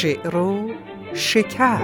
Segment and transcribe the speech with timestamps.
[0.00, 0.70] شعر و
[1.14, 1.78] شکر.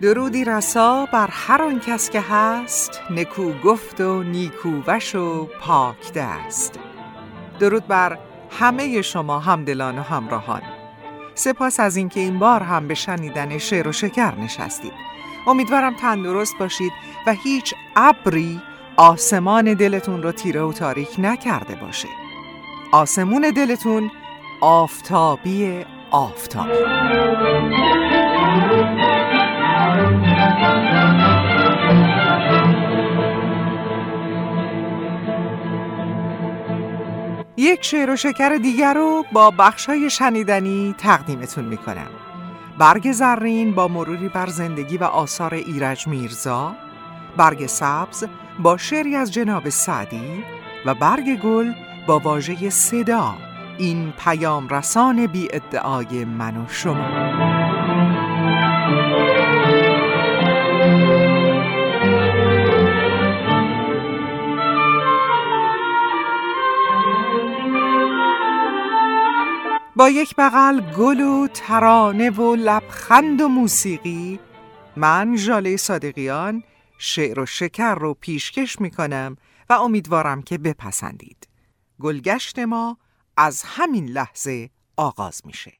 [0.00, 6.12] درودی رسا بر هر آن کس که هست نکو گفت و نیکو وش و پاک
[6.14, 6.78] دست.
[7.60, 8.18] درود بر
[8.60, 10.62] همه شما همدلان و همراهان.
[11.34, 15.10] سپاس از اینکه این بار هم به شنیدن شعر و شکر نشستید.
[15.46, 16.92] امیدوارم تندرست باشید
[17.26, 18.60] و هیچ ابری
[18.96, 22.08] آسمان دلتون رو تیره و تاریک نکرده باشه.
[22.92, 24.10] آسمون دلتون
[24.60, 26.70] آفتابی آفتابی
[37.56, 42.29] یک شعر و شکر دیگر رو با بخشای شنیدنی تقدیمتون می‌کنم.
[42.78, 46.72] برگ زرین با مروری بر زندگی و آثار ایرج میرزا
[47.36, 48.24] برگ سبز
[48.62, 50.44] با شعری از جناب سعدی
[50.86, 51.72] و برگ گل
[52.06, 53.34] با واژه صدا
[53.78, 57.79] این پیام رسان بی ادعای من و شما.
[70.00, 74.40] با یک بغل گل و ترانه و لبخند و موسیقی
[74.96, 76.62] من ژاله صادقیان
[76.98, 79.36] شعر و شکر رو پیشکش می کنم
[79.70, 81.48] و امیدوارم که بپسندید.
[82.00, 82.98] گلگشت ما
[83.36, 85.72] از همین لحظه آغاز میشه.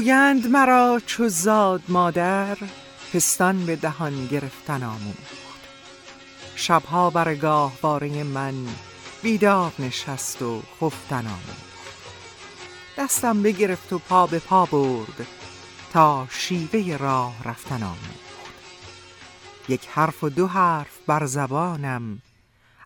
[0.00, 2.58] گویند مرا چو زاد مادر
[3.12, 5.36] پستان به دهان گرفتن آموخت.
[6.54, 8.54] شبها بر گاهواره من
[9.22, 11.70] بیدار نشست و خفتن آموخت.
[12.98, 15.26] دستم بگرفت و پا به پا برد
[15.92, 18.50] تا شیوه راه رفتن آموخت.
[19.68, 22.22] یک حرف و دو حرف بر زبانم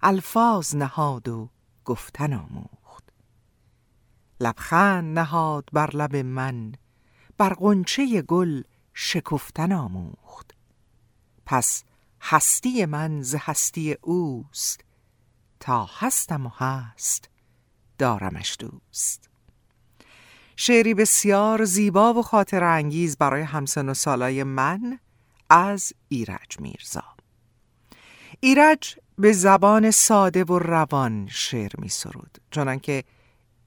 [0.03, 1.49] الفاظ نهاد و
[1.85, 3.05] گفتن آموخت.
[4.41, 6.73] لبخند نهاد بر لب من
[7.39, 8.63] بر قنچه گل
[8.95, 10.55] شکفتن آموخت.
[11.47, 11.85] پس
[12.21, 14.85] هستی من ز هستی اوست
[15.61, 17.31] تا هستم و هست
[17.99, 19.29] دارمش دوست.
[20.57, 24.99] شعری بسیار زیبا و خاطر انگیز برای همسن و سالای من
[25.51, 27.05] از ایرج میرزا.
[28.41, 33.05] ایرج به زبان ساده و روان شعر می سرود چنانکه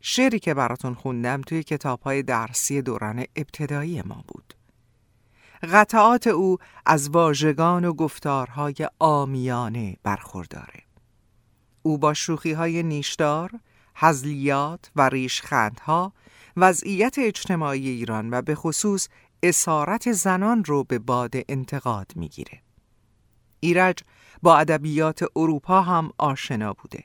[0.02, 4.54] شعری که براتون خوندم توی کتاب های درسی دوران ابتدایی ما بود.
[5.64, 10.84] قطعات او از واژگان و گفتارهای آمیانه برخورداره.
[11.82, 13.52] او با شوخی های نیشدار،
[13.96, 16.14] حزلیات و ریشخندها
[16.58, 19.08] وضعیت اجتماعی ایران و به خصوص
[19.44, 22.62] اسارت زنان رو به باد انتقاد می‌گیره.
[23.60, 24.00] ایرج
[24.42, 27.04] با ادبیات اروپا هم آشنا بوده.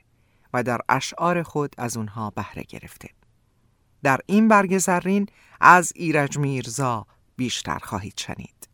[0.53, 3.09] و در اشعار خود از اونها بهره گرفته.
[4.03, 5.27] در این برگ زرین
[5.61, 7.05] از ایرج میرزا
[7.35, 8.67] بیشتر خواهید شنید.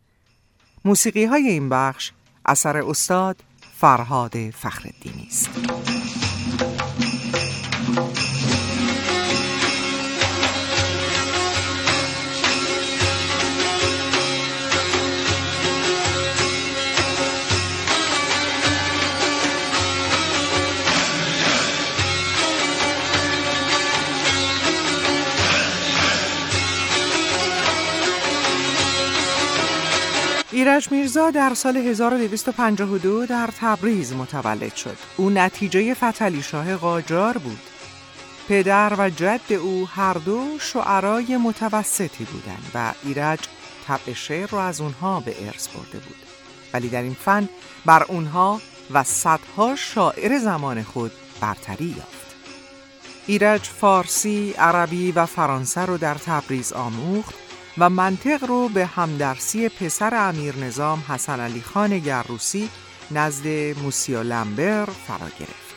[0.86, 2.12] موسیقی های این بخش
[2.46, 3.44] اثر استاد
[3.78, 6.19] فرهاد فخردینی است.
[30.60, 34.98] ایرج میرزا در سال 1252 در تبریز متولد شد.
[35.18, 37.60] او نتیجه فتلی شاه قاجار بود.
[38.50, 43.40] پدر و جد او هر دو شعرای متوسطی بودند و ایرج
[43.88, 46.16] طبع شعر را از اونها به ارث برده بود.
[46.74, 47.50] ولی در این فن
[47.86, 48.62] بر اونها
[48.92, 51.12] و صدها شاعر زمان خود
[51.42, 52.36] برتری یافت.
[53.28, 57.36] ایرج فارسی، عربی و فرانسه رو در تبریز آموخت
[57.80, 62.70] و منطق رو به همدرسی پسر امیر نظام حسن علی خان گروسی
[63.12, 63.48] نزد
[63.84, 65.70] موسیا لمبر فرا گرفت.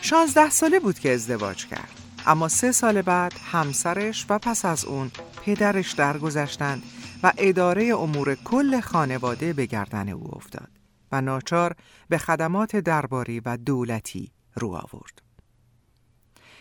[0.00, 5.10] شانزده ساله بود که ازدواج کرد اما سه سال بعد همسرش و پس از اون
[5.44, 6.82] پدرش درگذشتند
[7.22, 10.68] و اداره امور کل خانواده به گردن او افتاد
[11.12, 11.74] و ناچار
[12.08, 15.23] به خدمات درباری و دولتی رو آورد.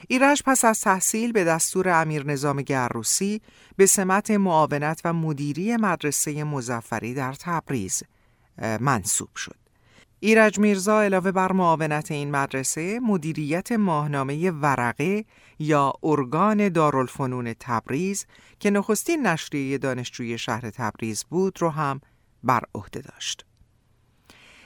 [0.07, 3.41] ایرج پس از تحصیل به دستور امیر نظام گروسی
[3.77, 8.03] به سمت معاونت و مدیری مدرسه مزفری در تبریز
[8.79, 9.55] منصوب شد.
[10.19, 15.25] ایرج میرزا علاوه بر معاونت این مدرسه مدیریت ماهنامه ورقه
[15.59, 18.25] یا ارگان دارالفنون تبریز
[18.59, 22.01] که نخستین نشریه دانشجوی شهر تبریز بود رو هم
[22.43, 23.45] بر عهده داشت.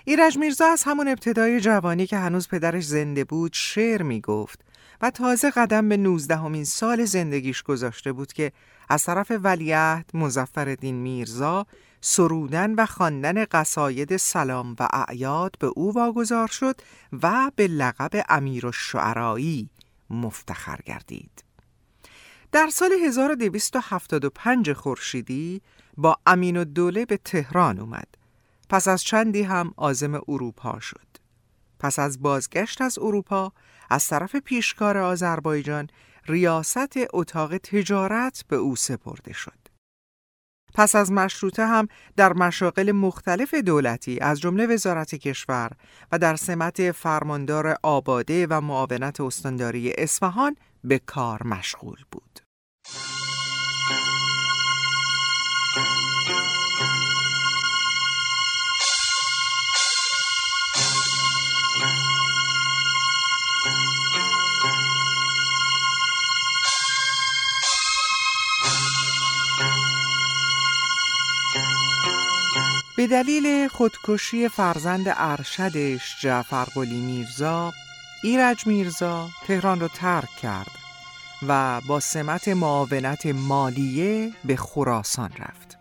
[0.06, 4.67] ایرج میرزا از همون ابتدای جوانی که هنوز پدرش زنده بود شعر می گفت
[5.02, 8.52] و تازه قدم به نوزدهمین سال زندگیش گذاشته بود که
[8.90, 11.66] از طرف ولیعهد مزفردین میرزا
[12.02, 16.82] سرودن و خواندن قصاید سلام و اعیاد به او واگذار شد
[17.24, 19.70] و به لقب امیر و شعرایی
[20.10, 21.44] مفتخر گردید.
[22.52, 25.62] در سال 1275 خورشیدی
[25.98, 28.08] با امین الدوله به تهران اومد.
[28.70, 31.08] پس از چندی هم عازم اروپا شد.
[31.80, 33.54] پس از بازگشت از اروپا
[33.90, 35.90] از طرف پیشکار آذربایجان
[36.28, 39.68] ریاست اتاق تجارت به او سپرده شد.
[40.74, 45.72] پس از مشروطه هم در مشاغل مختلف دولتی از جمله وزارت کشور
[46.12, 52.40] و در سمت فرماندار آباده و معاونت استانداری اصفهان به کار مشغول بود.
[72.98, 77.74] به دلیل خودکشی فرزند ارشدش جعفر قلی میرزا
[78.24, 80.72] ایرج میرزا تهران را ترک کرد
[81.48, 85.78] و با سمت معاونت مالیه به خراسان رفت.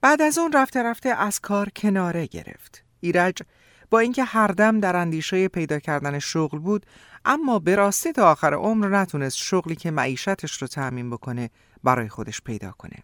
[0.00, 2.84] بعد از اون رفته رفته از کار کناره گرفت.
[3.00, 3.42] ایرج
[3.90, 6.86] با اینکه هر دم در اندیشه پیدا کردن شغل بود
[7.24, 11.50] اما به راستی تا آخر عمر نتونست شغلی که معیشتش رو تأمین بکنه
[11.84, 12.96] برای خودش پیدا کنه.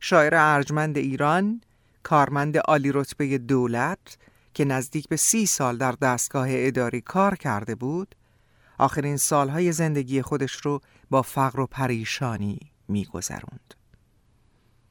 [0.00, 1.60] شاعر ارجمند ایران
[2.02, 4.18] کارمند عالی رتبه دولت
[4.54, 8.14] که نزدیک به سی سال در دستگاه اداری کار کرده بود
[8.78, 10.80] آخرین سالهای زندگی خودش رو
[11.10, 12.58] با فقر و پریشانی
[12.88, 13.74] میگذروند.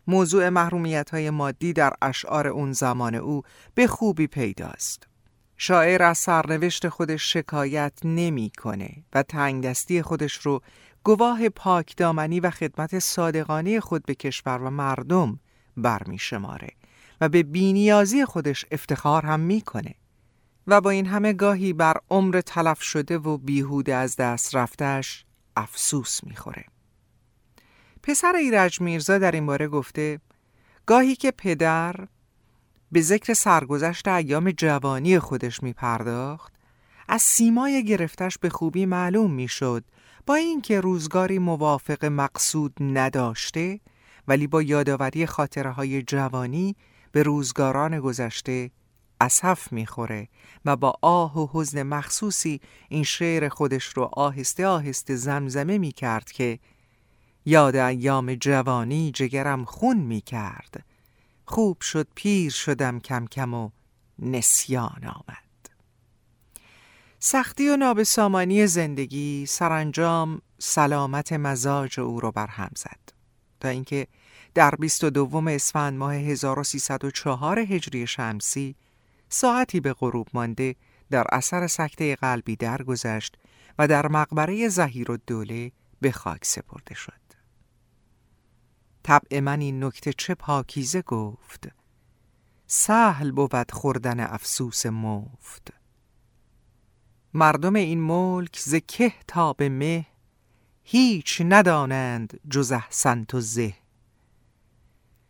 [0.07, 3.42] موضوع محرومیت های مادی در اشعار اون زمان او
[3.75, 5.07] به خوبی پیداست.
[5.57, 10.62] شاعر از سرنوشت خودش شکایت نمی‌کنه و تنگ دستی خودش رو
[11.03, 15.39] گواه پاکدامنی و خدمت صادقانه خود به کشور و مردم
[15.77, 16.69] برمی شماره
[17.22, 19.96] و به بینیازی خودش افتخار هم می‌کنه
[20.68, 25.25] و با این همه گاهی بر عمر تلف شده و بیهوده از دست رفتش
[25.56, 26.66] افسوس می‌خوره.
[28.04, 30.19] پسر ایرج میرزا در این باره گفته
[30.86, 31.96] گاهی که پدر
[32.92, 36.54] به ذکر سرگذشت ایام جوانی خودش می پرداخت
[37.08, 39.84] از سیمای گرفتش به خوبی معلوم می‌شد
[40.25, 43.80] با اینکه روزگاری موافق مقصود نداشته
[44.27, 46.75] ولی با یادآوری خاطره های جوانی
[47.12, 48.72] به روزگاران گذشته
[49.22, 50.28] اصف می‌خوره
[50.66, 56.60] و با آه و حزن مخصوصی این شعر خودش رو آهسته آهسته زمزمه می‌کرد که
[57.46, 60.86] یاد ایام جوانی جگرم خون می‌کرد.
[61.46, 63.70] خوب شد پیر شدم کم کم و
[64.20, 65.48] نسیان آمد.
[67.20, 73.00] سختی و نابسامانی زندگی سرانجام سلامت مزاج او رو برهم زد.
[73.60, 74.08] تا اینکه
[74.58, 78.76] در 22 اسفند ماه 1304 هجری شمسی
[79.30, 80.76] ساعتی به غروب مانده
[81.10, 83.38] در اثر سکته قلبی درگذشت
[83.80, 85.72] و در مقبره زهیر و دوله
[86.02, 87.22] به خاک سپرده شد.
[89.04, 91.68] طبع من این نکته چه پاکیزه گفت؟
[92.68, 95.74] سهل بود خوردن افسوس مفت.
[97.34, 100.06] مردم این ملک ز که تا به مه
[100.84, 103.74] هیچ ندانند جز احسنت و زه.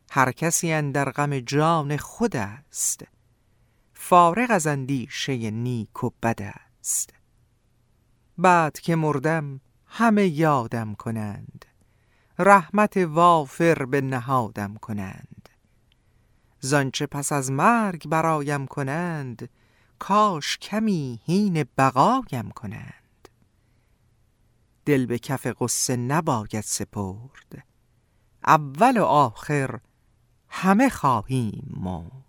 [0.10, 3.04] هر کسی در غم جان خود است.
[3.94, 7.14] فارغ از اندیشه نیک و بد است.
[8.38, 11.66] بعد که مردم همه یادم کنند
[12.40, 15.50] رحمت وافر به نهادم کنند.
[16.60, 19.50] زانچه پس از مرگ برایم کنند
[20.00, 23.28] کاش کمی هین بقایم کنند.
[24.86, 27.66] دل به کف قصه نباید سپرد.
[28.48, 29.80] اول و آخر
[30.50, 32.27] همه خواهیم مرد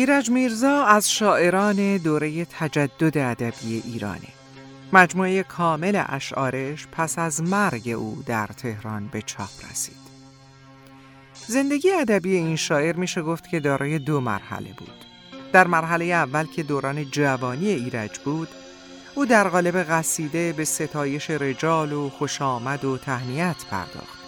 [0.00, 4.28] ایرج میرزا از شاعران دوره تجدد ادبی ایرانه.
[4.92, 9.96] مجموعه کامل اشعارش پس از مرگ او در تهران به چاپ رسید.
[11.46, 15.04] زندگی ادبی این شاعر میشه گفت که دارای دو مرحله بود.
[15.52, 18.48] در مرحله اول که دوران جوانی ایرج بود،
[19.14, 24.20] او در قالب قصیده به ستایش رجال و خوشامد و تهنیت پرداخت.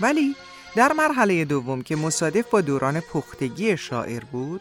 [0.00, 0.36] ولی
[0.76, 4.60] در مرحله دوم که مصادف با دوران پختگی شاعر بود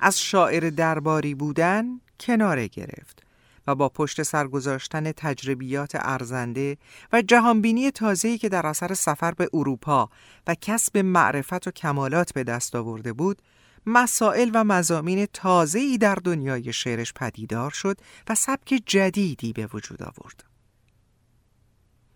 [0.00, 3.22] از شاعر درباری بودن کناره گرفت
[3.66, 6.76] و با پشت سر گذاشتن تجربیات ارزنده
[7.12, 10.10] و جهانبینی تازه‌ای که در اثر سفر به اروپا
[10.46, 13.42] و کسب معرفت و کمالات به دست آورده بود
[13.86, 20.44] مسائل و مزامین تازه‌ای در دنیای شعرش پدیدار شد و سبک جدیدی به وجود آورد.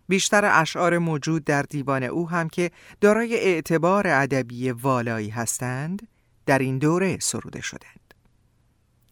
[0.07, 2.71] بیشتر اشعار موجود در دیوان او هم که
[3.01, 6.07] دارای اعتبار ادبی والایی هستند
[6.45, 8.13] در این دوره سروده شدند.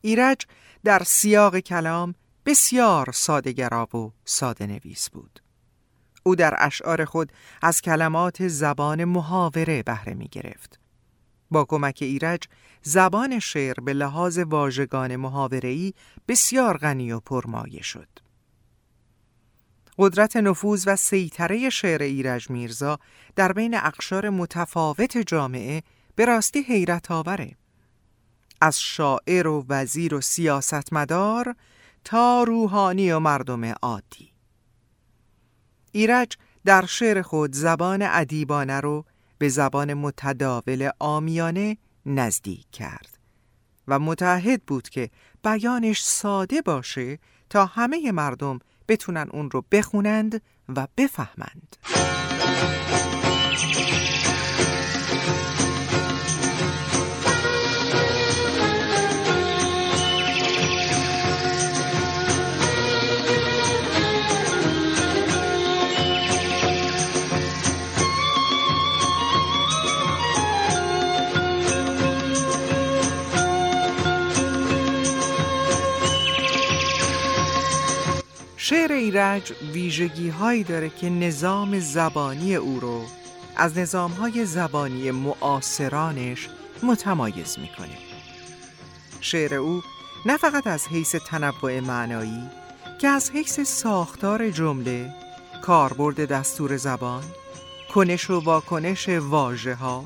[0.02, 0.46] ایرج
[0.84, 5.42] در سیاق کلام بسیار سادگرا و ساده نویس بود.
[6.24, 10.80] او در اشعار خود از کلمات زبان محاوره بهره می گرفت
[11.52, 12.44] با کمک ایرج
[12.82, 15.94] زبان شعر به لحاظ واژگان محاوره‌ای
[16.28, 18.08] بسیار غنی و پرمایه شد.
[19.98, 23.00] قدرت نفوذ و سیطره شعر ایرج میرزا
[23.36, 25.84] در بین اقشار متفاوت جامعه
[26.16, 27.56] به راستی حیرت آوره.
[28.62, 31.56] از شاعر و وزیر و سیاستمدار
[32.04, 34.32] تا روحانی و مردم عادی.
[35.92, 39.06] ایرج در شعر خود زبان ادیبانه رو
[39.38, 43.18] به زبان متداول آمیانه نزدیک کرد
[43.88, 45.10] و متحد بود که
[45.44, 50.42] بیانش ساده باشه تا همه مردم بتونن اون رو بخونند
[50.76, 51.76] و بفهمند
[78.64, 83.06] شعر ایرج ویژگی هایی داره که نظام زبانی او رو
[83.56, 86.50] از نظام های زبانی معاصرانش
[86.84, 87.98] متمایز می‌کنه.
[89.22, 89.82] شعر او
[90.26, 92.50] نه فقط از حیث تنوع معنایی
[93.00, 95.14] که از حیث ساختار جمله،
[95.62, 97.24] کاربرد دستور زبان،
[97.94, 100.06] کنش و واکنش واژه ها،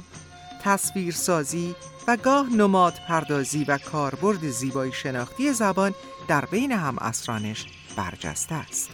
[0.64, 1.76] تصویرسازی
[2.08, 5.94] و گاه نماد پردازی و کاربرد زیبایی شناختی زبان
[6.28, 8.90] در بین هم اسرانش برجسته است.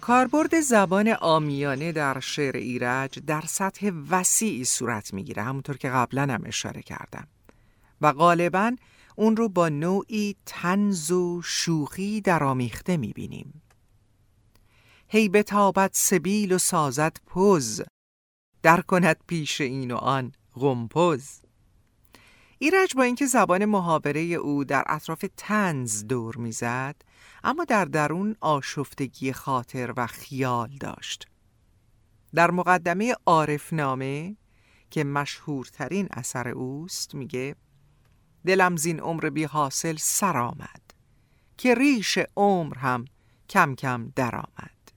[0.00, 6.42] کاربرد زبان آمیانه در شعر ایرج در سطح وسیعی صورت می‌گیره همونطور که قبلا هم
[6.46, 7.28] اشاره کردم
[8.00, 8.76] و غالبا
[9.16, 13.62] اون رو با نوعی تنز و شوخی درآمیخته می‌بینیم.
[15.08, 17.82] هی بتابت سبیل و سازد پوز
[18.62, 21.40] در کند پیش این و آن غمپز
[22.58, 26.96] ایرج با اینکه زبان محاوره او در اطراف تنز دور می‌زد
[27.44, 31.26] اما در درون آشفتگی خاطر و خیال داشت.
[32.34, 34.36] در مقدمه عارفنامه
[34.90, 37.56] که مشهورترین اثر اوست میگه
[38.46, 40.82] دلم زین عمر بی حاصل سر آمد
[41.56, 43.04] که ریش عمر هم
[43.48, 44.92] کم کم درآمد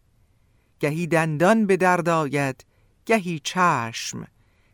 [0.79, 2.65] گهی دندان به درد آید
[3.05, 4.27] گهی چشم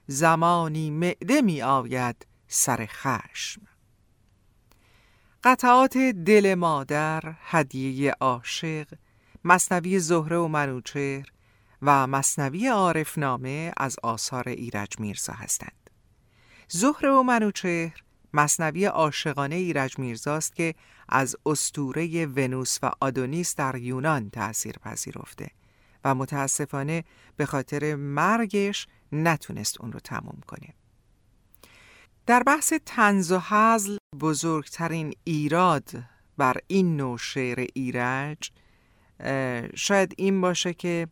[0.07, 3.61] زمانی معده می آید سر خشم.
[5.43, 8.87] قطعات دل مادر، هدیه عاشق،
[9.43, 11.31] مصنوی زهره و منوچهر
[11.81, 15.89] و مصنوی عارفنامه از آثار ایرج میرزا هستند.
[16.67, 18.03] زهره و منوچهر
[18.33, 20.75] مصنوی عاشقانه ایرج میرزاست که
[21.09, 25.49] از استوره ونوس و آدونیس در یونان تأثیر پذیرفته
[26.03, 27.03] و متاسفانه
[27.37, 30.73] به خاطر مرگش نتونست اون رو تموم کنه.
[32.29, 35.89] در بحث تنز و حزل بزرگترین ایراد
[36.37, 38.51] بر این نوع شعر ایرج
[39.75, 41.07] شاید این باشه که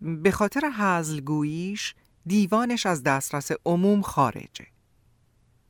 [0.00, 0.70] به خاطر
[1.24, 1.94] گوییش
[2.26, 4.66] دیوانش از دسترس عموم خارجه.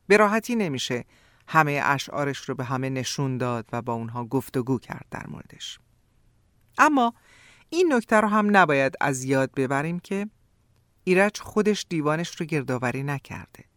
[0.06, 1.04] به راحتی نمیشه
[1.46, 5.78] همه اشعارش رو به همه نشون داد و با اونها گفتگو کرد در موردش.
[6.78, 7.14] اما
[7.70, 10.28] این نکته رو هم نباید از یاد ببریم که
[11.04, 13.67] ایرج خودش دیوانش رو گردآوری نکرده.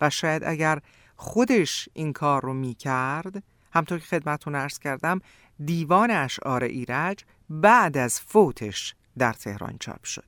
[0.00, 0.80] و شاید اگر
[1.16, 5.20] خودش این کار رو می کرد همطور که خدمتون ارز کردم
[5.64, 10.24] دیوان اشعار ایرج بعد از فوتش در تهران چاپ شد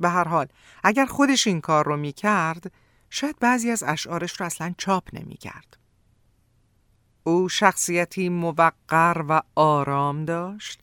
[0.00, 0.46] به هر حال
[0.84, 2.72] اگر خودش این کار رو می کرد
[3.10, 5.76] شاید بعضی از اشعارش رو اصلا چاپ نمی‌کرد.
[7.24, 10.80] او شخصیتی موقر و آرام داشت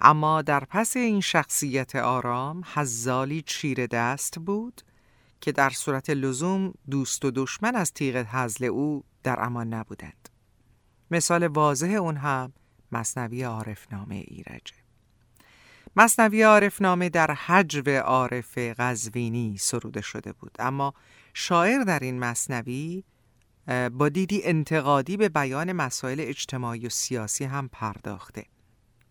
[0.00, 4.82] اما در پس این شخصیت آرام حزالی چیره دست بود
[5.40, 10.28] که در صورت لزوم دوست و دشمن از تیغ حزل او در امان نبودند.
[11.10, 12.52] مثال واضح اون هم
[12.92, 14.74] مصنوی عارفنامه ایرجه.
[15.96, 20.94] مصنوی عارفنامه در حجو عارف قزوینی سروده شده بود اما
[21.34, 23.04] شاعر در این مصنوی
[23.92, 28.44] با دیدی انتقادی به بیان مسائل اجتماعی و سیاسی هم پرداخته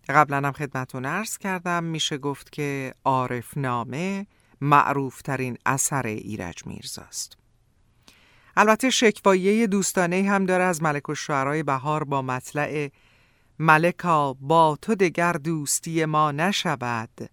[0.10, 4.28] قبلا هم خدمتون ارز کردم میشه گفت که عارفنامه
[4.62, 7.38] معروف ترین اثر ایرج میرزاست
[8.58, 12.90] البته شکوایه دوستانه هم داره از ملک و شعرهای بهار با مطلع
[13.60, 17.30] ملکا با تو دگر دوستی ما نشود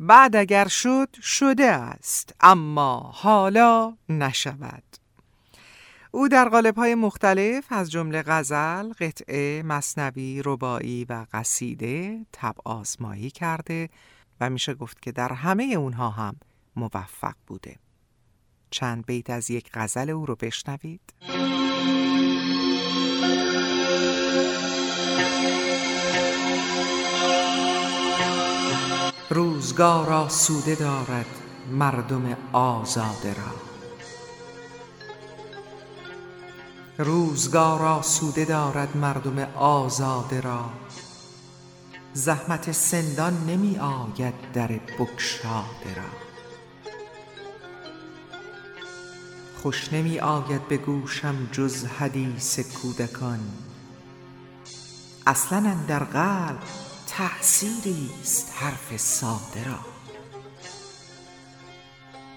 [0.00, 4.82] بعد اگر شد شده است اما حالا نشود.
[6.10, 13.88] او در های مختلف از جمله غزل، قطعه، مصنوی، ربایی و قصیده تب آزمایی کرده
[14.40, 16.36] و میشه گفت که در همه اونها هم
[16.76, 17.76] موفق بوده.
[18.70, 21.14] چند بیت از یک غزل او رو بشنوید.
[29.30, 31.26] روزگار آسوده دارد
[31.70, 33.68] مردم آزاده را
[36.98, 40.64] روزگار آسوده دارد مردم آزاده را
[42.18, 46.10] زحمت سندان نمی آید در بکشاده را.
[49.62, 53.40] خوش نمی آید به گوشم جز حدیث کودکان.
[55.26, 56.58] اصلا در قلب
[57.06, 59.78] تأثیری است حرف ساده را.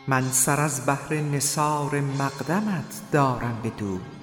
[0.08, 4.21] من سر از بحر نثار مقدمت دارم به دوش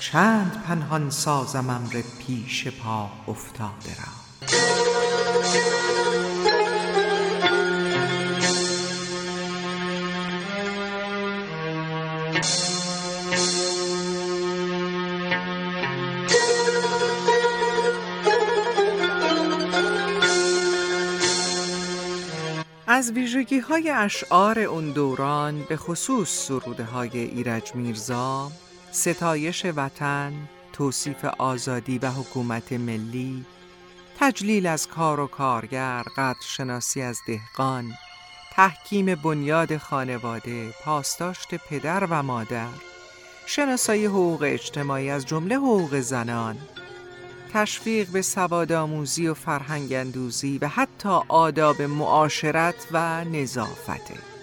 [0.00, 4.26] چند پنهان سازم امر پیش پا افتاده را.
[22.88, 28.50] از ویژگی های اشعار اون دوران به خصوص سروده های ایرج میرزا
[28.92, 30.32] ستایش وطن،
[30.72, 33.44] توصیف آزادی و حکومت ملی،
[34.20, 37.94] تجلیل از کار و کارگر، قدر شناسی از دهقان،
[38.52, 42.68] تحکیم بنیاد خانواده، پاسداشت پدر و مادر،
[43.46, 46.56] شناسایی حقوق اجتماعی از جمله حقوق زنان،
[47.52, 54.35] تشویق به سوادآموزی و فرهنگ اندوزی و حتی آداب معاشرت و نظافته.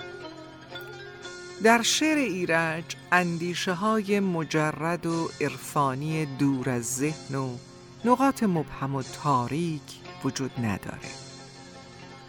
[1.63, 7.57] در شعر ایرج اندیشه های مجرد و عرفانی دور از ذهن و
[8.05, 9.81] نقاط مبهم و تاریک
[10.23, 11.09] وجود نداره.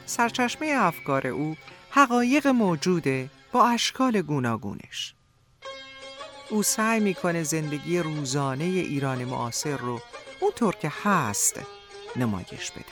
[0.06, 1.56] سرچشمه افکار او
[1.90, 5.14] حقایق موجوده با اشکال گوناگونش.
[6.50, 10.00] او سعی می‌کنه زندگی روزانه ایران معاصر رو
[10.40, 11.60] اونطور که هست
[12.16, 12.84] نمایش بده.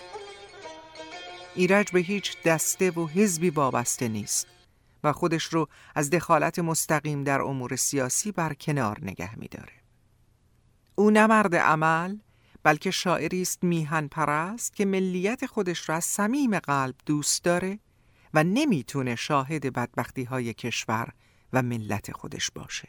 [1.55, 4.52] ایرج به هیچ دسته و حزبی وابسته نیست.
[5.05, 9.73] و خودش رو از دخالت مستقیم در امور سیاسی بر کنار نگه میداره.
[10.95, 12.19] او نه مرد عمل
[12.63, 17.79] بلکه شاعری است میهن پرست که ملیت خودش را از صمیم قلب دوست داره
[18.35, 21.09] و نمی‌تونه شاهد بدبختی های کشور
[21.53, 22.89] و ملت خودش باشه.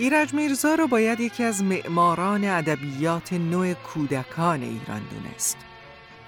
[0.00, 5.56] ایرج میرزا رو باید یکی از معماران ادبیات نوع کودکان ایران دونست.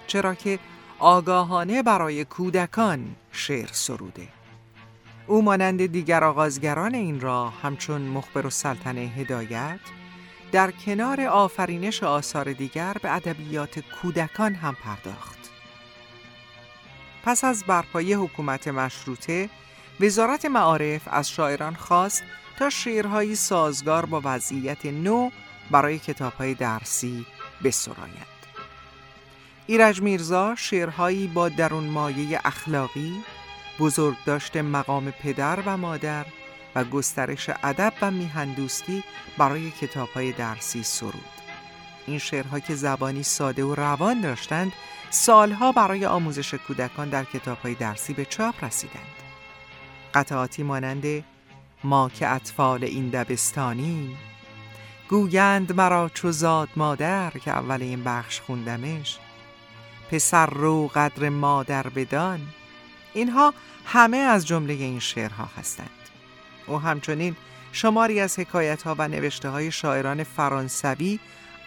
[0.07, 0.59] چرا که
[0.99, 4.29] آگاهانه برای کودکان شعر سروده.
[5.27, 9.81] او مانند دیگر آغازگران این را همچون مخبر و سلطنه هدایت
[10.53, 15.51] در کنار آفرینش آثار دیگر به ادبیات کودکان هم پرداخت.
[17.25, 19.51] پس از برپایی حکومت مشروطه
[20.01, 22.23] وزارت معارف از شاعران خواست
[22.69, 25.31] شعرهایی سازگار با وضعیت نو
[25.71, 27.27] برای کتابهای درسی
[27.65, 28.27] بسرایند.
[29.67, 33.25] ایرج میرزا شعرهایی با درون مایه اخلاقی
[33.79, 36.27] بزرگ داشته مقام پدر و مادر
[36.75, 39.05] و گسترش ادب و میهندوستی
[39.39, 41.41] برای کتابهای درسی سرود
[42.07, 44.73] این شعرها که زبانی ساده و روان داشتند
[45.11, 49.23] سالها برای آموزش کودکان در کتابهای درسی به چاپ رسیدند
[50.15, 51.25] قطعاتی مانند
[51.85, 54.17] ما که اطفال این دبستانی
[55.09, 59.19] گویند مرا چو زاد مادر که اول این بخش خوندمش.
[60.11, 62.41] پسر رو قدر مادر بدان.
[63.15, 63.55] اینها
[63.87, 65.91] همه از جمله این شعرها هستند.
[66.67, 67.37] او همچنین
[67.73, 71.19] شماری از حکایت ها و نوشته های شاعران فرانسوی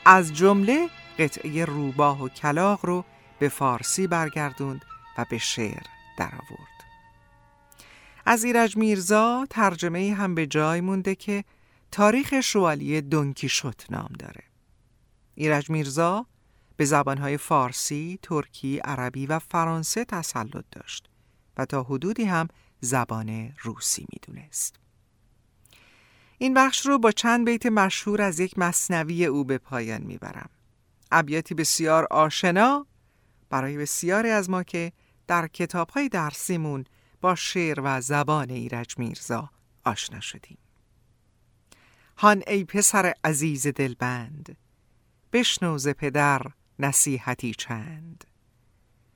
[0.06, 3.06] از جمله قطعه روباه و کلاغ رو
[3.40, 4.86] به فارسی برگردوند
[5.18, 5.84] و به شعر
[6.18, 6.73] درآورد.
[8.26, 11.44] از ایرج میرزا ترجمه هم به جای مونده که
[11.92, 14.44] تاریخ شوالیه دونکیشوت نام داره.
[15.36, 16.26] ایرج میرزا
[16.78, 21.10] به زبانهای فارسی، ترکی، عربی و فرانسه تسلط داشت
[21.58, 22.48] و تا حدودی هم
[22.82, 24.76] زبان روسی می‌دونست.
[26.38, 30.50] این بخش رو با چند بیت مشهور از یک مصنوی او به پایان می‌برم.
[31.12, 32.86] ابیاتی بسیار آشنا
[33.50, 34.92] برای بسیاری از ما که
[35.28, 36.86] در کتابهای درسیمون
[37.24, 39.50] با شعر و زبان ایرج میرزا
[39.86, 40.58] آشنا شدیم.
[42.18, 44.58] هان ای پسر عزیز دلبند
[45.34, 46.42] بشنو ز پدر
[46.80, 48.24] نصیحتی چند.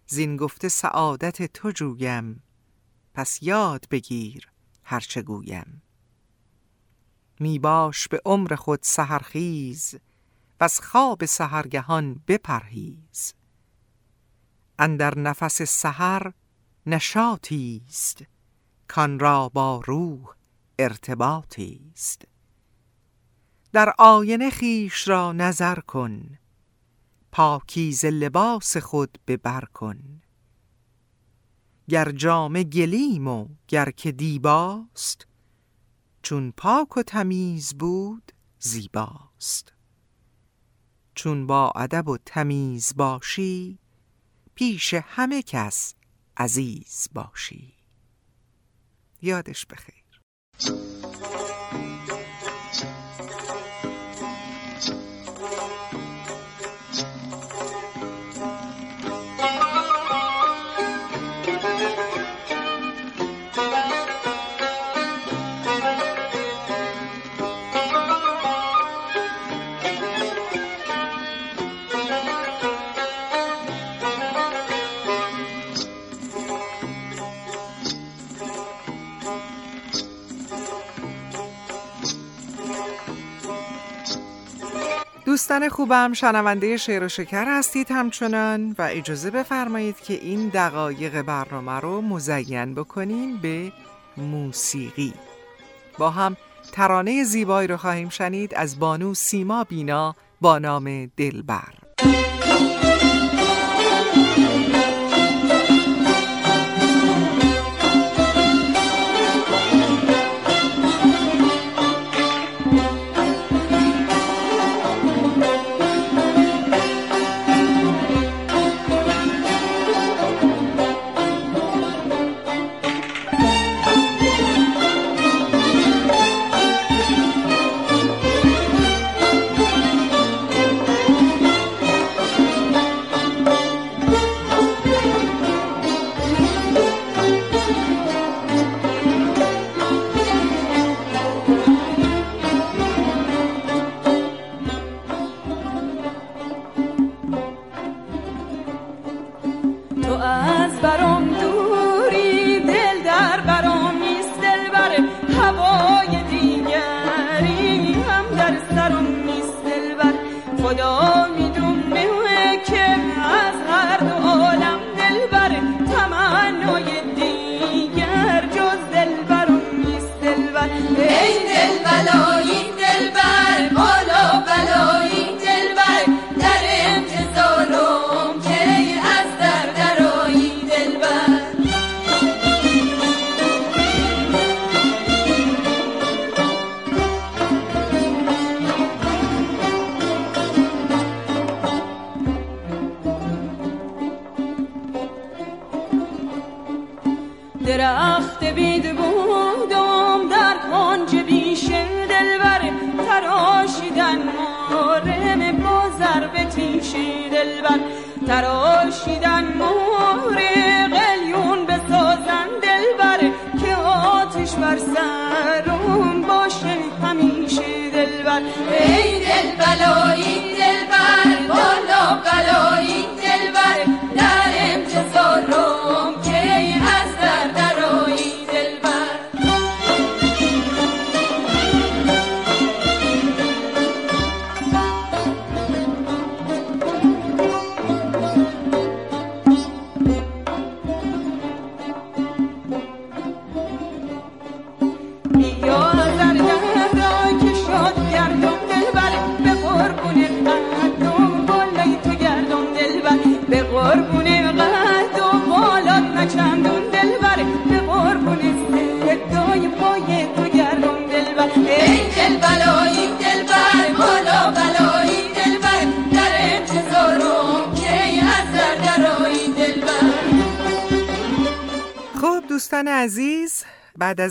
[0.05, 2.43] زین گفته سعادت تو جویم
[3.13, 4.51] پس یاد بگیر
[4.83, 5.81] هرچه گویم.
[7.39, 9.95] می باش به عمر خود سهرخیز
[10.59, 13.33] و از خواب سهرگهان بپرهیز.
[14.79, 16.31] اندر نفس سحر
[16.87, 18.23] نشاطی است
[18.87, 20.35] کان را با روح
[20.79, 22.21] ارتباطی است
[23.73, 26.37] در آینه خیش را نظر کن
[27.31, 30.21] پاکیز لباس خود ببر کن.
[31.89, 35.27] گر جام گلیم و گر که دیباست
[36.21, 39.73] چون پاک و تمیز بود زیباست.
[41.15, 43.79] چون با ادب و تمیز باشی
[44.55, 45.93] پیش همه کس
[46.39, 47.73] عزیز باشی.
[49.21, 50.03] یادش بخیر.
[85.37, 91.71] دوستان خوبم شنونده شعر و شکر هستید همچنان و اجازه بفرمایید که این دقایق برنامه
[91.71, 93.71] رو مزین بکنیم به
[94.17, 95.13] موسیقی.
[95.97, 96.37] با هم
[96.71, 101.86] ترانه زیبایی رو خواهیم شنید از بانو سیما بینا با نام دلبر.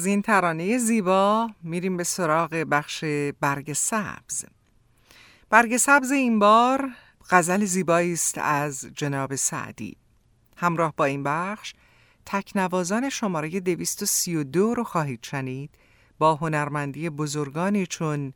[0.07, 3.05] این ترانه زیبا میریم به سراغ بخش
[3.41, 4.45] برگ سبز.
[5.51, 6.91] برگ سبز این بار
[7.31, 9.97] غزل زیبایی است از جناب سعدی.
[10.57, 11.75] همراه با این بخش
[12.27, 15.71] تکنوازان شماره 232 رو خواهید شنید
[16.19, 18.33] با هنرمندی بزرگانی چون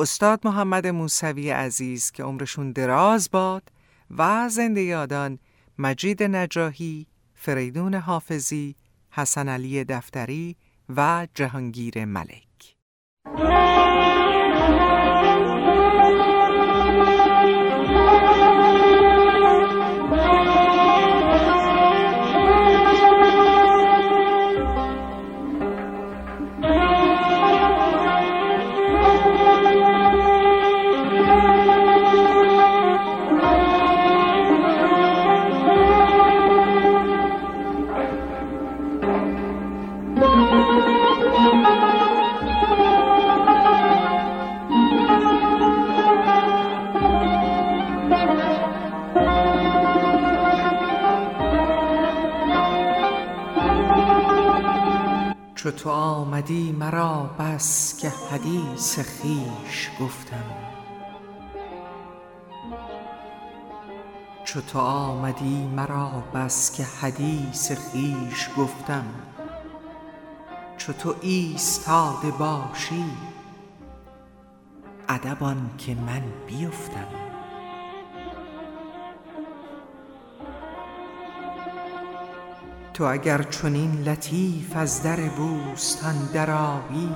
[0.00, 3.72] استاد محمد موسوی عزیز که عمرشون دراز باد
[4.18, 5.38] و زنده یادان
[5.78, 8.76] مجید نجاهی، فریدون حافظی،
[9.10, 10.56] حسن علی دفتری
[10.88, 12.76] و جهانگیر ملک.
[55.64, 60.44] چو تو آمدی مرا بس که حدیث خیش گفتم.
[64.44, 69.04] چو تو آمدی مرا بس که حدیث خیش گفتم.
[70.76, 73.04] چو تو ایستاده باشی
[75.08, 77.23] ادب که من بیفتم.
[82.94, 87.14] تو اگر چنین لطیف از در بوستان درآیی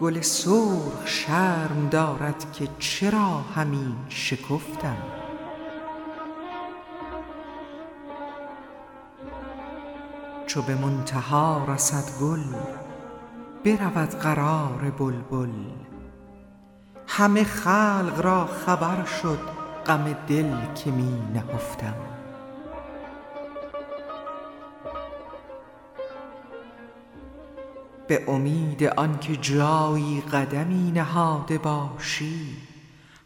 [0.00, 4.96] گل سرخ شرم دارد که چرا همین شکفتم؟
[10.46, 12.44] چو به منتها رسد گل
[13.64, 15.52] برود قرار بلبل.
[17.06, 19.38] همه خلق را خبر شد
[19.86, 22.13] غم دل که می نهفتم.
[28.08, 32.56] به امید آنکه جایی قدمی نهاده باشی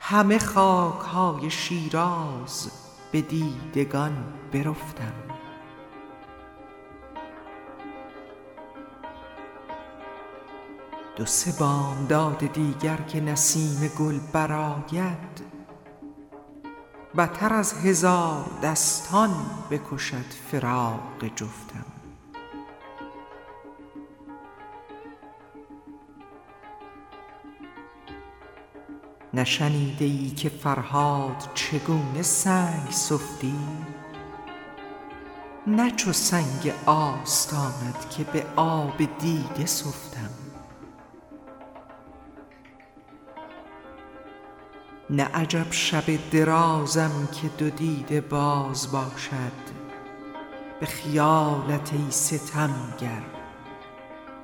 [0.00, 2.70] همه خاک های شیراز
[3.12, 5.12] به دیدگان برفتم.
[11.16, 15.48] دو سه بامداد دیگر که نسیم گل برآید
[17.16, 19.30] بتر از هزار دستان
[19.70, 21.97] بکشد فراق جفتم.
[29.34, 33.54] نشنیده ای که فرهاد چگونه سنگ سفتی؟
[35.66, 40.30] نه چو سنگ آستانت که به آب دیده سفتم.
[45.10, 49.78] نه عجب شب درازم که دو دیده باز باشد.
[50.80, 53.22] به خیالت ای ستمگر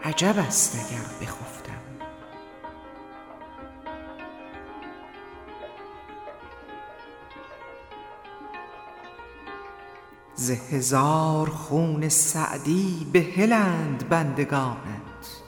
[0.05, 1.94] عجب است اگر بخفتم.
[10.37, 15.43] ز هزار خون سعدی بهلند بندگانت.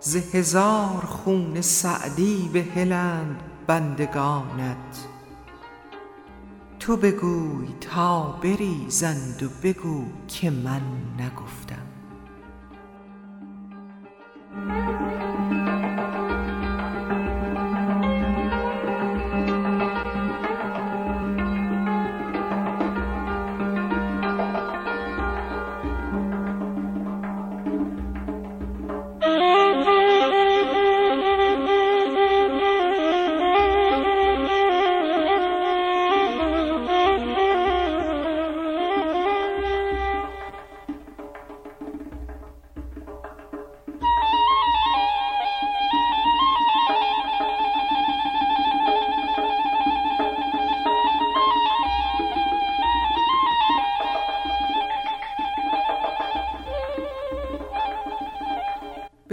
[0.00, 5.06] ز هزار خون سعدی بهلند بندگانت.
[6.78, 10.82] تو بگوی تا بریزند و بگو که من
[11.18, 11.86] نگفتم.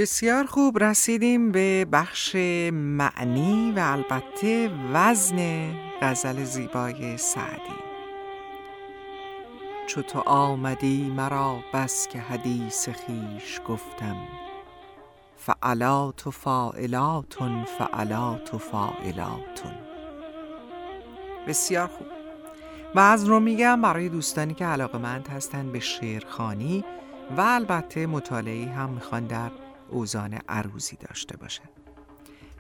[0.08, 2.36] بسیار خوب رسیدیم به بخش
[2.74, 7.78] معنی و البته وزن غزل زیبای سعدی.
[9.88, 14.16] چو تو آمدی مرا بس که حدیث خیش گفتم.
[15.38, 19.76] فعلات و فاعلاتون فعلات و فاعلاتون
[21.48, 22.08] بسیار خوب.
[22.96, 26.84] و از رو میگم برای دوستانی که علاقمند هستند به شعرخانی
[27.38, 29.52] و البته مطالعه هم می‌خوان در
[29.90, 31.70] اوزان عروزی داشته باشن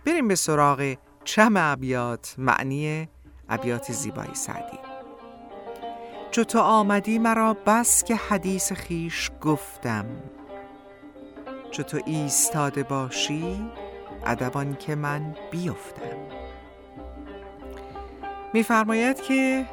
[0.06, 3.10] بریم به سراغ چم ابیات معنی
[3.50, 4.80] ابیات زیبای سعدی.
[6.32, 10.06] چو تو آمدی مرا بس که حدیث خیش گفتم.
[11.72, 13.72] چو تو ایستاده باشی
[14.26, 16.18] ادبان که من بیفتم.
[18.54, 19.66] میفرماید که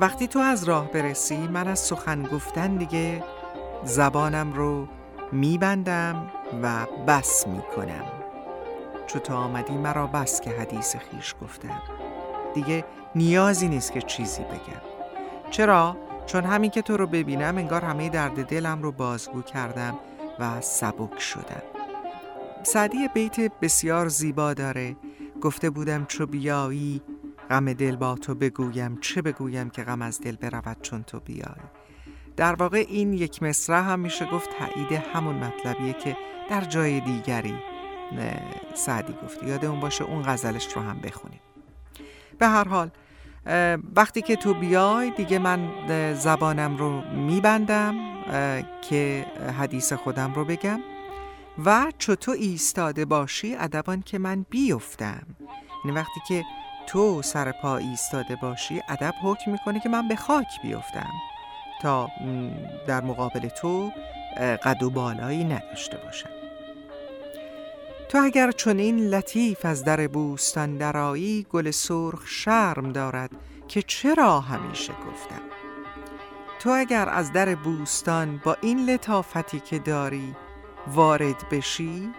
[0.00, 3.24] وقتی تو از راه برسی من از سخن گفتن دیگه
[3.84, 4.88] زبانم رو
[5.32, 6.30] میبندم.
[6.62, 8.04] و بس می‌کنم.
[9.06, 11.82] چو تو آمدی مرا بس که حدیث خیش گفتم.
[12.54, 14.82] دیگه نیازی نیست که چیزی بگم.
[15.50, 19.98] چرا؟ چون همین که تو رو ببینم انگار همه درد دلم رو بازگو کردم
[20.38, 21.62] و سبک شدم.
[22.62, 24.96] سعدی بیت بسیار زیبا داره.
[25.42, 27.02] گفته بودم چو بیایی
[27.50, 31.75] غم دل با تو بگویم چه بگویم که غم از دل برود چون تو بیایی.
[32.36, 36.16] در واقع این یک مصرع هم میشه گفت تایید همون مطلبیه که
[36.50, 37.54] در جای دیگری
[38.74, 41.40] سعدی گفته یاد اون باشه اون غزلش رو هم بخونیم.
[42.38, 42.90] به هر حال
[43.96, 45.68] وقتی که تو بیای دیگه من
[46.14, 47.94] زبانم رو میبندم
[48.88, 49.26] که
[49.58, 50.80] حدیث خودم رو بگم.
[51.64, 55.26] و تو ایستاده باشی ادبان که من بیفتم.
[55.84, 56.44] یعنی وقتی که
[56.86, 61.10] تو سر پا ایستاده باشی ادب حکم می‌کنه که من به خاک بیفتم.
[61.82, 62.08] تا
[62.86, 63.92] در مقابل تو
[64.36, 66.30] قد و بالایی نداشته باشم.
[68.08, 73.30] تو اگر چنین لطیف از در بوستان درایی گل سرخ شرم دارد
[73.68, 75.42] که چرا همیشه گفتم.
[76.58, 80.36] تو اگر از در بوستان با این لطافتی که داری
[80.86, 82.10] وارد بشی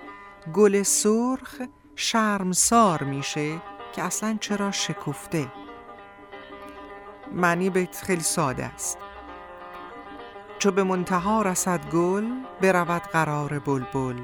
[0.53, 1.61] گل سرخ
[1.95, 3.61] شرمسار میشه
[3.95, 5.47] که اصلا چرا شکفته.
[7.31, 8.97] معنی بیت خیلی ساده است.
[10.59, 12.25] چو به منتها رسد گل
[12.61, 14.19] برود قرار بلبل.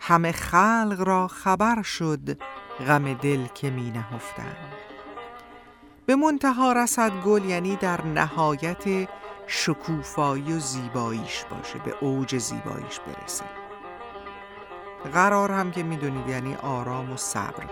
[0.00, 2.38] همه خلق را خبر شد
[2.86, 4.56] غم دل که می نهفتم
[6.06, 9.08] به منتها رسد گل یعنی در نهایت
[9.46, 13.44] شکوفایی و زیباییش باشه به اوج زیباییش برسه.
[15.14, 17.64] قرار هم که می‌دونید یعنی آرام و صبر.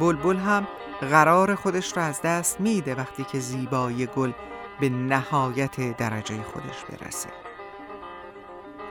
[0.00, 0.66] بلبل هم
[1.00, 2.94] قرار خودش را از دست میده.
[2.94, 4.32] وقتی که زیبایی گل
[4.80, 7.28] به نهایت درجه خودش برسه.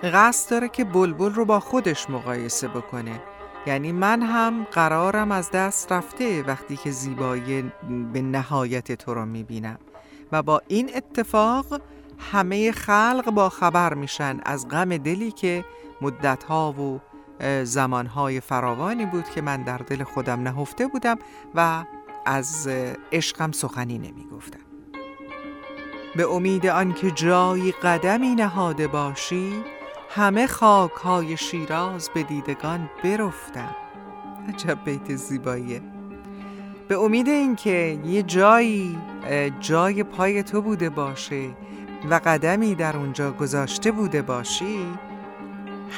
[0.04, 3.22] قصد داره که بلبل رو با خودش مقایسه بکنه.
[3.66, 7.72] یعنی من هم قرارم از دست رفته وقتی که زیبایی
[8.14, 9.80] به نهایت تو رو می‌بینم.
[10.32, 11.82] و با این اتفاق
[12.32, 15.66] همه خلق با خبر میشن از غم دلی که
[16.02, 17.02] مدتها و
[17.64, 21.18] زمانهای فراوانی بود که من در دل خودم نهفته بودم
[21.56, 21.84] و
[22.26, 22.70] از
[23.12, 24.63] عشقم سخنی نمی گفتم
[26.16, 29.64] به امید آنکه جایی قدمی نهاده باشی
[30.10, 33.76] همه خاک های شیراز به دیدگان برفتم
[34.50, 35.82] عجب بیت زیباییه.
[36.88, 38.98] به امید اینکه یه جایی
[39.60, 41.50] جای پای تو بوده باشه
[42.10, 44.86] و قدمی در اونجا گذاشته بوده باشی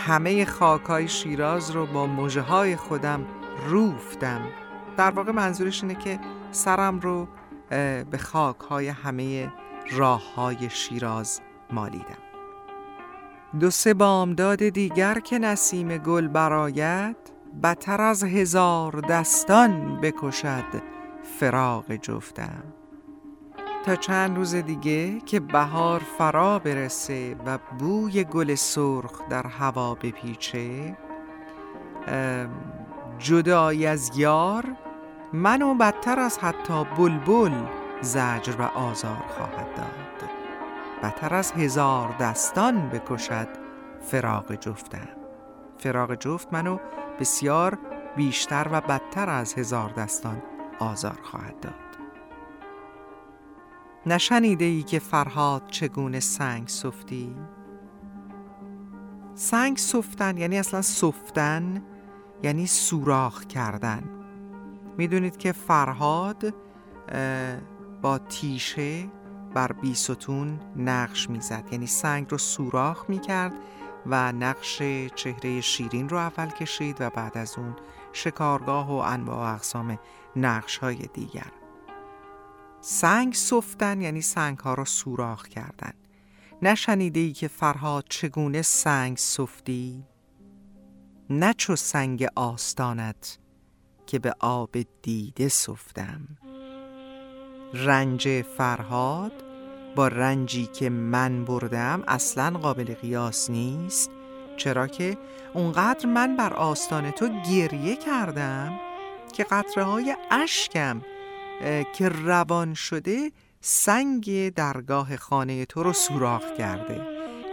[0.06, 3.26] همه خاکای شیراز رو با موجه های خودم
[3.68, 4.42] روفتم.
[4.98, 6.20] در واقع منظورش اینه که
[6.52, 7.28] سرم رو
[8.12, 9.52] به خاک های همه
[9.92, 12.18] راه های شیراز مالیدم.
[13.60, 17.18] دو سه بامداد دیگر که نسیم گل براید
[17.64, 20.82] بتر از هزار دستان بکشد
[21.40, 22.64] فراق جفتم.
[23.86, 30.98] تا چند روز دیگه که بهار فرا برسه و بوی گل سرخ در هوا بپیچه
[33.20, 34.66] جدای از یار
[35.34, 37.52] منو بدتر از حتی بلبل
[38.02, 40.30] زجر و آزار خواهد داد.
[41.04, 43.48] بدتر از هزار دستان بکشد
[44.02, 45.08] فراق جفتم
[45.78, 46.78] فراق جفت منو
[47.20, 47.78] بسیار
[48.16, 50.42] بیشتر و بدتر از هزار دستان
[50.80, 51.74] آزار خواهد داد.
[54.06, 57.36] نشنیده ای که فرهاد چگونه سنگ سفتی؟
[59.36, 61.84] سنگ سفتن یعنی اصلا سفتن
[62.44, 64.04] یعنی سوراخ کردن.
[64.98, 66.54] می‌دونید که فرهاد
[68.06, 69.08] با تیشه
[69.54, 71.64] بر بیستون نقش می‌زد.
[71.72, 73.54] یعنی سنگ رو سوراخ می‌کرد
[74.06, 74.78] و نقش
[75.16, 77.76] چهره شیرین رو اول کشید و بعد از اون
[78.14, 80.00] شکارگاه و انواع و اقسام
[80.36, 81.52] نقش های دیگر.
[82.82, 85.94] سنگ سفتن یعنی سنگ ها را سوراخ کردن.
[86.62, 90.04] نشنیده ای که فرهاد چگونه سنگ سفتی؟
[91.30, 93.40] نه چو سنگ آستانت
[94.06, 96.28] که به آب دیده سفتم.
[97.74, 99.32] رنج فرهاد
[99.96, 104.12] با رنجی که من بردم اصلا قابل قیاس نیست.
[104.58, 105.18] چرا که
[105.54, 108.80] اونقدر من بر آستان تو گریه کردم
[109.34, 111.02] که قطره های اشکم
[111.94, 117.02] که روان شده سنگ درگاه خانه تو رو سوراخ کرده.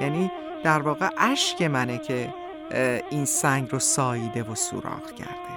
[0.00, 0.30] یعنی
[0.64, 2.34] در واقع اشک منه که
[3.10, 5.51] این سنگ رو ساییده و سوراخ کرده.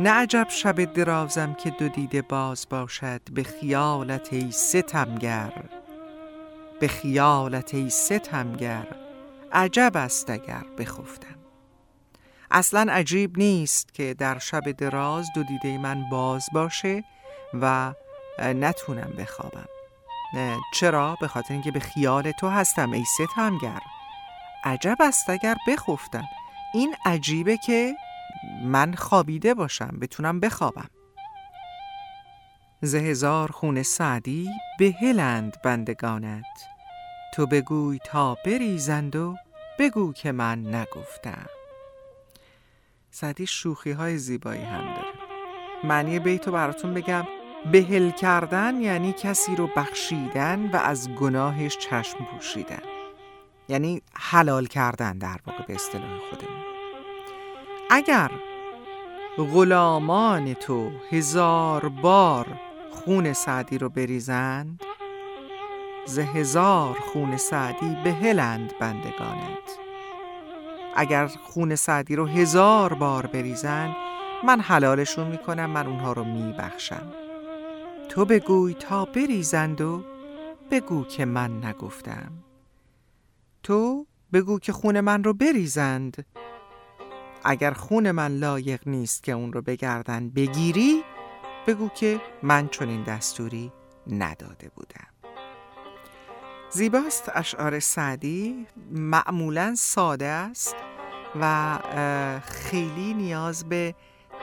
[0.00, 5.52] نه عجب شب درازم که دو دیده باز باشد به خیالت ای ستمگر.
[6.80, 8.86] به خیالت ای ستمگر
[9.52, 11.36] عجب است اگر بخفتم.
[12.50, 17.04] اصلا عجیب نیست که در شب دراز دو دیده من باز باشه
[17.60, 17.94] و
[18.38, 19.68] نتونم بخوابم.
[20.74, 23.80] چرا؟ به خاطر اینکه به خیال تو هستم ای ستمگر.
[24.64, 26.24] عجب است اگر بخفتم.
[26.74, 27.94] این عجیبه که
[28.64, 30.90] من خوابیده باشم بتونم بخوابم.
[32.82, 34.50] زهزار خون سعدی
[35.00, 36.44] هلند بندگانت.
[37.34, 39.36] تو بگوی تا بریزند و
[39.78, 41.46] بگو که من نگفتم.
[43.10, 45.14] سعدی شوخی های زیبایی هم داره.
[45.84, 47.24] معنی بیتو براتون بگم.
[47.72, 52.82] بهل کردن یعنی کسی رو بخشیدن و از گناهش چشم پوشیدن.
[53.68, 56.73] یعنی حلال کردن در واقع به اصطلاح خودمون.
[57.90, 58.30] اگر
[59.38, 62.46] غلامان تو هزار بار
[62.90, 64.82] خون سعدی رو بریزند
[66.06, 69.78] ز هزار خون سعدی به هلند بندگانت.
[70.96, 73.96] اگر خون سعدی رو هزار بار بریزن
[74.44, 77.12] من حلالشون می‌کنم من اونها رو میبخشم.
[78.08, 80.04] تو بگوی تا بریزند و
[80.70, 82.32] بگو که من نگفتم.
[83.62, 86.26] تو بگو که خون من رو بریزند.
[87.44, 91.02] اگر خون من لایق نیست که اون رو بگردن بگیری
[91.66, 93.72] بگو که من چنین دستوری
[94.06, 95.06] نداده بودم.
[96.70, 98.66] زیباست اشعار سعدی.
[98.90, 100.76] معمولا ساده است
[101.40, 101.78] و
[102.44, 103.94] خیلی نیاز به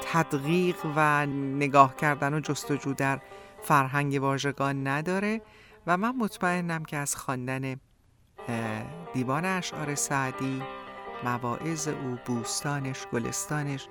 [0.02, 3.22] تدقیق و نگاه کردن و جستجو در
[3.62, 5.42] فرهنگ واژگان نداره
[5.88, 7.76] و من مطمئنم که از خواندن
[9.14, 10.62] دیوان اشعار سعدی
[11.24, 13.88] مواعظ او بوستانش گلستانش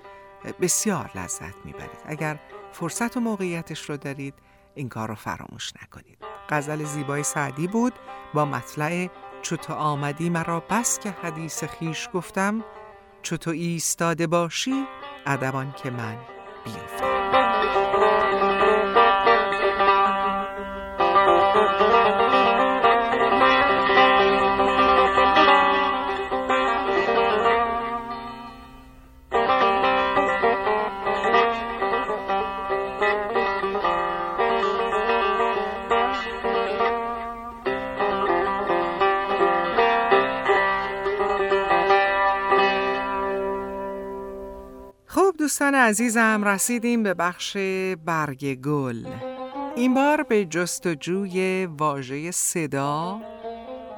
[0.61, 2.01] بسیار لذت می‌برید.
[2.05, 2.39] اگر
[2.71, 4.33] فرصت و موقعیتش رو دارید
[4.75, 6.17] این کار رو فراموش نکنید.
[6.49, 7.93] غزل زیبای سعدی بود.
[8.33, 9.07] با مطلع
[9.41, 12.63] چو آمدی مرا بس که حدیث خیش گفتم
[13.21, 14.85] چو تو ایستاده باشی
[15.25, 16.17] ادبان که من
[16.65, 17.21] بیفتم.
[45.61, 47.57] دوستان عزیزم رسیدیم به بخش
[48.05, 49.05] برگ گل.
[49.75, 53.21] این بار به جستجوی واژه صدا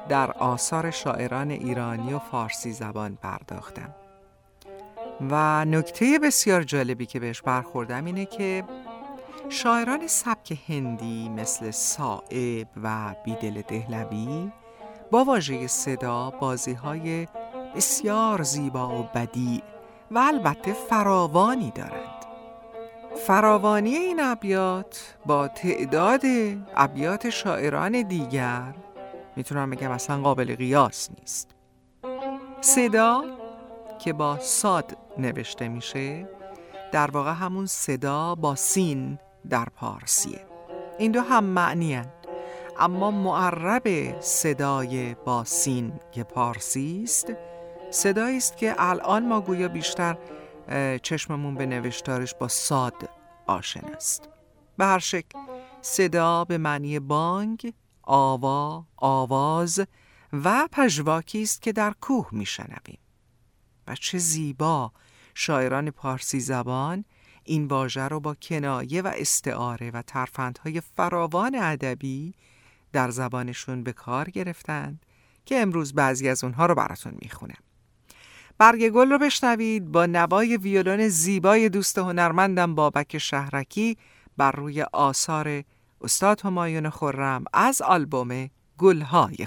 [0.08, 3.94] در آثار شاعران ایرانی و فارسی زبان پرداختم.
[5.30, 8.64] و نکته بسیار جالبی که بهش برخوردم اینه که
[9.48, 14.52] شاعران سبک هندی مثل صائب و بیدل دهلوی
[15.10, 17.28] با واژه صدا بازی های
[17.76, 19.62] بسیار زیبا و بدیع
[20.10, 22.24] و البته فراوانی دارند.
[23.26, 26.22] فراوانی این ابیات با تعداد
[26.76, 28.74] ابیات شاعران دیگر
[29.36, 31.50] می‌تونم بگم اصلا قابل قیاس نیست.
[32.60, 33.24] صدا
[33.98, 36.28] که با ساد نوشته میشه
[36.92, 39.18] در واقع همون صدا با سین
[39.50, 40.40] در پارسیه.
[40.98, 42.02] این دو هم معنی
[42.78, 47.32] اما معرب صدای با سین که پارسی است
[47.94, 50.16] صدایی است که الان ما گویا بیشتر
[51.02, 53.10] چشممون به نوشتارش با ساد
[53.46, 54.28] آشن است.
[54.76, 55.38] به هر شکل
[55.82, 59.80] صدا به معنی بانگ آوا آواز
[60.32, 62.98] و پژواکی است که در کوه میشنویم.
[63.86, 64.92] و چه زیبا!
[65.34, 67.04] شاعران پارسی زبان
[67.44, 72.34] این واژه رو با کنایه و استعاره و ترفندهای فراوان ادبی
[72.92, 75.06] در زبانشون به کار گرفتند
[75.44, 77.73] که امروز بعضی از اونها رو براتون می‌خونم.
[78.58, 83.96] برگ گل رو بشنوید با نوای ویولون زیبای دوست هنرمندم بابک شهرکی
[84.36, 85.62] بر روی آثار
[86.00, 89.46] استاد همایون خورم از آلبوم گلهای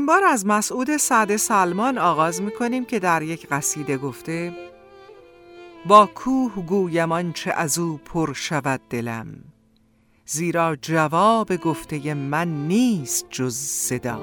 [0.00, 4.52] خورم بار از مسعود سعد سلمان آغاز می‌کنیم که در یک قصیده گفته
[5.86, 9.26] با کوه گویم چه از او پر شود دلم
[10.26, 14.20] زیرا جواب گفته من نیست جز صدا.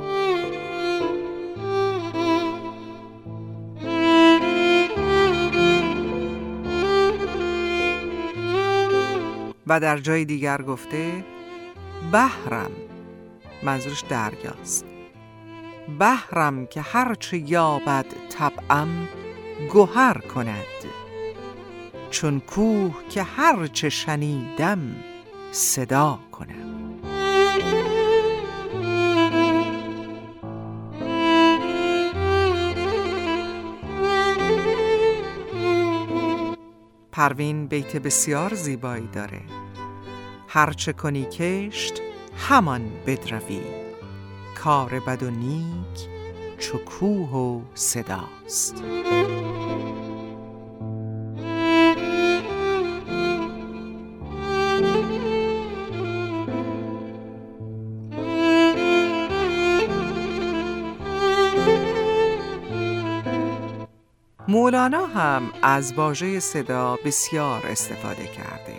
[9.68, 11.26] و در جای دیگر گفته
[12.12, 12.72] بهرم
[13.64, 14.97] منظورش دریاست
[16.00, 19.08] بهرم که هرچه یابد طبعم
[19.74, 20.66] گوهر کند.
[22.10, 24.96] چون کوه که هرچه شنیدم
[25.52, 26.68] صدا کنم
[37.12, 39.42] پروین بیت بسیار زیبایی داره.
[40.48, 42.02] هرچه کنی کشت
[42.38, 43.87] همان بدروی.
[44.68, 46.10] کار بد و نیک
[46.60, 48.84] چکوه و صداست.
[64.48, 68.77] مولانا هم از واژه صدا بسیار استفاده کرده.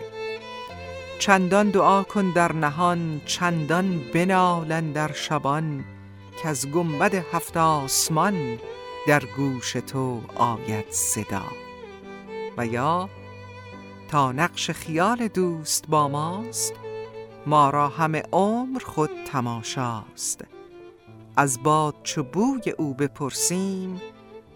[1.29, 5.85] چندان دعا کن در نهان چندان بنالن در شبان
[6.43, 8.59] که از گنبد هفت آسمان
[9.07, 11.43] در گوش تو آید صدا.
[12.57, 13.09] و یا
[14.11, 16.74] تا نقش خیال دوست با ماست
[17.47, 20.45] ما را همه عمر خود تماشاست.
[21.37, 24.01] از باد چو بوی او بپرسیم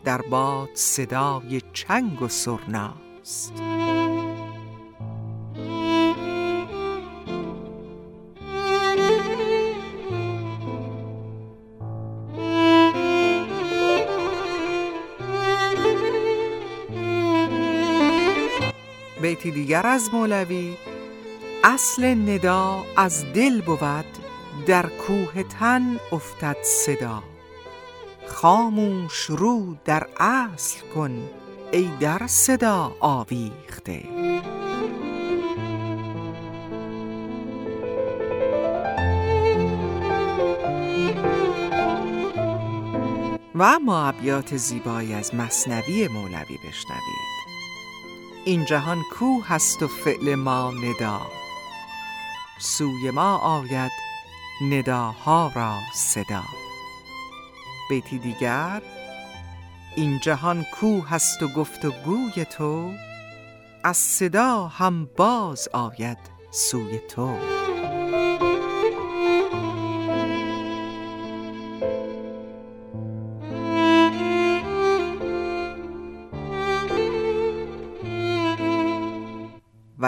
[0.04, 3.52] در باد صدای چنگ و سرناست.
[19.62, 20.76] دیگر از مولوی
[21.64, 24.04] اصل ندا از دل بود
[24.66, 27.22] در کوه تن افتد صدا.
[28.26, 31.30] خاموش رو در اصل کن
[31.72, 34.02] ای در صدا آویخته.
[43.54, 47.41] و اما ابیات زیبایی از مصنوی مولوی بشنوید.
[48.44, 51.20] این جهان کو هست و فعل ما ندا.
[52.58, 53.92] سوی ما آید
[54.70, 56.42] نداها را صدا.
[57.90, 58.82] بیتی دیگر
[59.96, 62.90] این جهان کو هست و گفت و گوی تو
[63.84, 66.18] از صدا هم باز آید
[66.50, 67.36] سوی تو.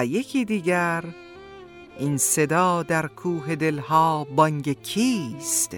[0.04, 1.04] یکی دیگر.
[1.98, 5.76] این صدا در کوه دلها بانگ کیست؟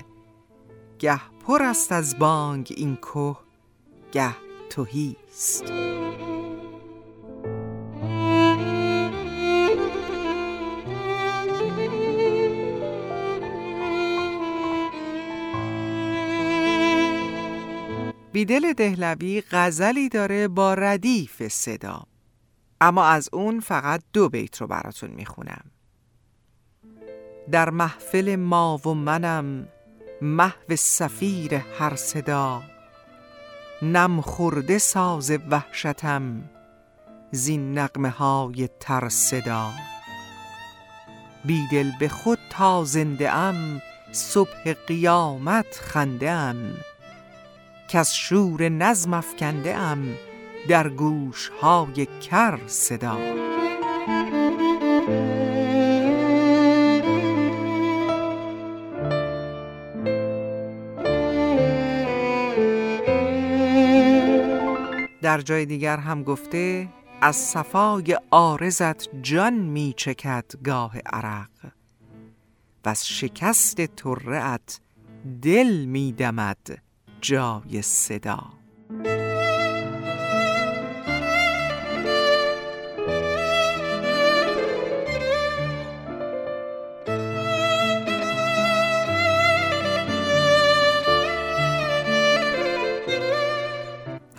[0.99, 3.39] گه پر است از بانگ این کوه
[4.13, 4.35] گه
[4.71, 5.65] توهیست
[18.37, 22.16] بیدل دهلوی غزلی داره با ردیف صدا.
[22.81, 25.65] اما از اون فقط دو بیت رو براتون می‌خونم.
[27.51, 29.69] در محفل ما و منم
[30.23, 32.63] محو سفیر هر صدا
[33.83, 36.51] نم خورده ساز وحشتم
[37.33, 39.71] زین نقمه های تر صدا.
[41.45, 46.75] بیدل به خود تا زنده ام صبح قیامت خنده ام
[47.95, 50.15] از شور نظم افکنده ام
[50.69, 53.19] در گوش های کر صدا.
[65.23, 66.89] در جای دیگر هم گفته
[67.21, 71.49] از صفای آرزت جان می چکد گاه عرق.
[72.85, 74.81] و از شکست ترعت
[75.43, 76.83] دل می دمد
[77.21, 78.57] جای صدا.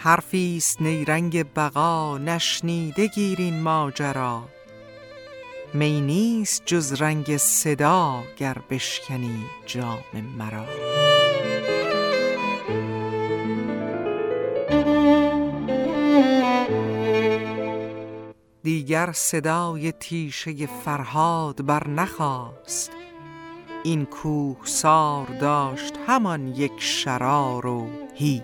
[0.08, 4.44] حرفی است نیرنگ بقا نشنیده گیرین ماجرا.
[5.74, 10.00] می نیست جز رنگ صدا گر بشکنی جام
[10.38, 10.66] مرا.
[18.64, 22.92] دیگر صدای تیشه فرهاد بر نخواست.
[23.84, 28.44] این کوه سار داشت همان یک شرار و هیچ.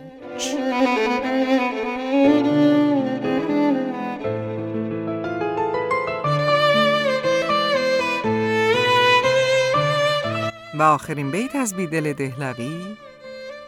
[10.83, 12.97] آخرین بیت از بیدل دهلوی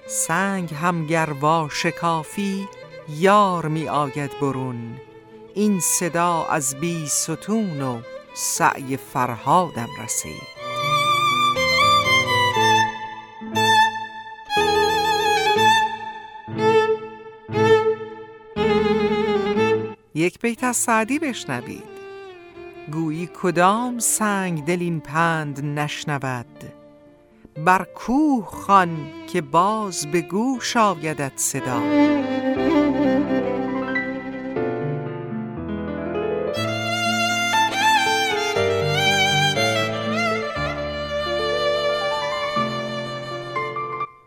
[0.08, 2.68] سنگ هم گروا شکافی
[3.10, 4.96] یار می آید برون.
[5.54, 8.02] این صدا از بی ستون و
[8.34, 10.56] سعی فرهادم رسید.
[20.16, 21.84] یک بیت از سعدی بشنوید.
[22.92, 26.75] گویی کدام سنگ دل این پند نشنود؟
[27.58, 28.98] بر کوه خان
[29.34, 31.82] که باز به گوش آیدت صدا.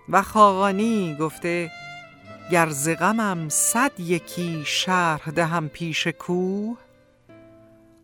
[0.08, 1.70] و خاقانی گفته
[2.52, 6.76] گر ز غمم صد یکی شرح دهم پیش کوه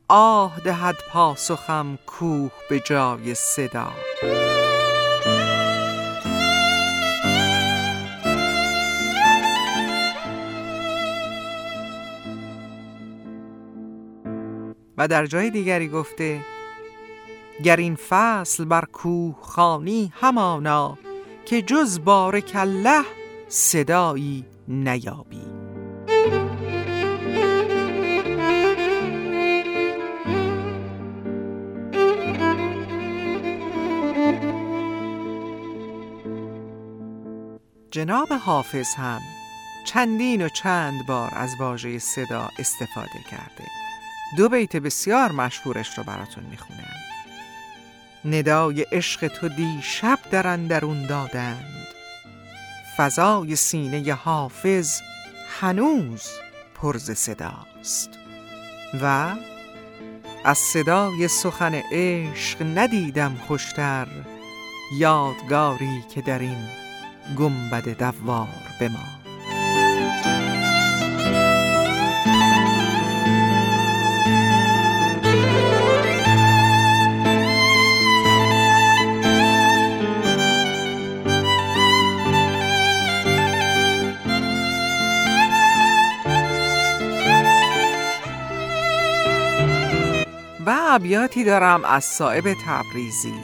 [0.08, 3.92] آه دهد پاسخم کوه به جای صدا.
[14.98, 16.40] و در جای دیگری گفته
[17.64, 20.98] گر این فصل بر کوه خانی همانا
[21.46, 23.04] که جز بارک الله
[23.48, 25.42] صدایی نیابی.
[37.90, 39.20] جناب حافظ هم
[39.86, 43.83] چندین و چند بار از واژه صدا استفاده کرده.
[44.36, 46.94] دو بیت بسیار مشهورش رو براتون می‌خونم.
[48.24, 51.86] ندای عشق تو دیشب در اندرون دادند.
[52.96, 55.00] فضای سینه حافظ
[55.60, 56.28] هنوز
[56.74, 58.10] پرز صداست.
[59.02, 59.34] و
[60.44, 64.06] از صدای سخن عشق ندیدم خوشتر
[64.98, 66.68] یادگاری که در این
[67.36, 68.48] گنبد دوار
[68.80, 69.23] بمان
[90.94, 93.34] ابیاتی دارم از صاحب تبریزی.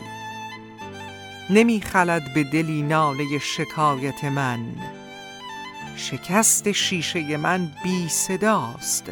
[1.51, 4.61] نمی خلد به دلی ناله شکایت من.
[5.97, 9.05] شکست شیشه من بی صداست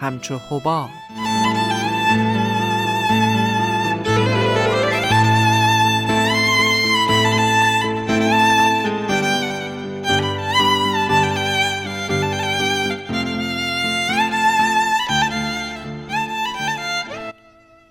[0.00, 0.90] همچو حباب.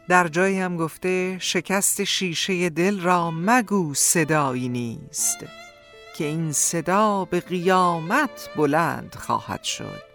[0.10, 5.38] در جایی هم گفته شکست شیشه دل را مگو صدایی نیست
[6.18, 10.08] که این صدا به قیامت بلند خواهد شد.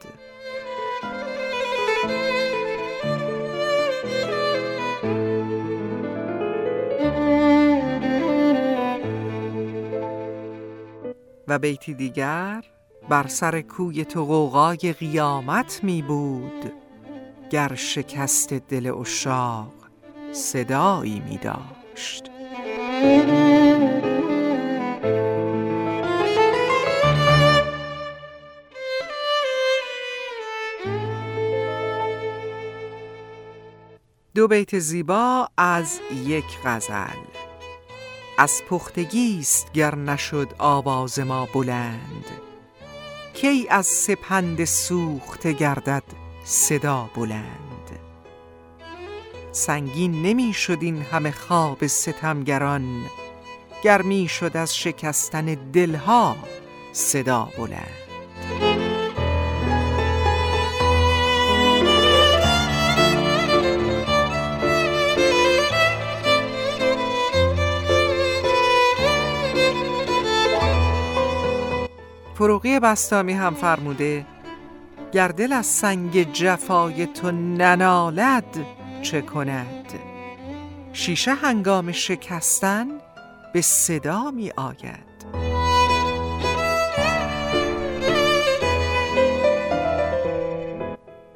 [11.49, 12.65] و بیتی دیگر
[13.09, 16.73] بر سر کوی تو غوغای قیامت می بود
[17.51, 19.82] گر شکست دل اشاق
[20.33, 22.31] صدایی می داشت
[34.35, 37.19] دو بیت زیبا از یک غزل.
[38.39, 42.25] از پختگی است گر نشد آواز ما بلند.
[43.35, 46.03] کی از سپند سوخته گردد
[46.45, 47.72] صدا بلند.
[49.53, 53.03] سنگین نمی شد این همه خواب ستمگران.
[53.85, 56.37] گرمی شد از شکستن دلها.
[56.93, 58.03] صدا بلند.
[72.35, 74.27] فروغی بستامی هم فرموده
[75.13, 79.93] گردل از سنگ جفای تو ننالد چه کند.
[80.93, 82.87] شیشه هنگام شکستن
[83.53, 85.13] به صدا می آید.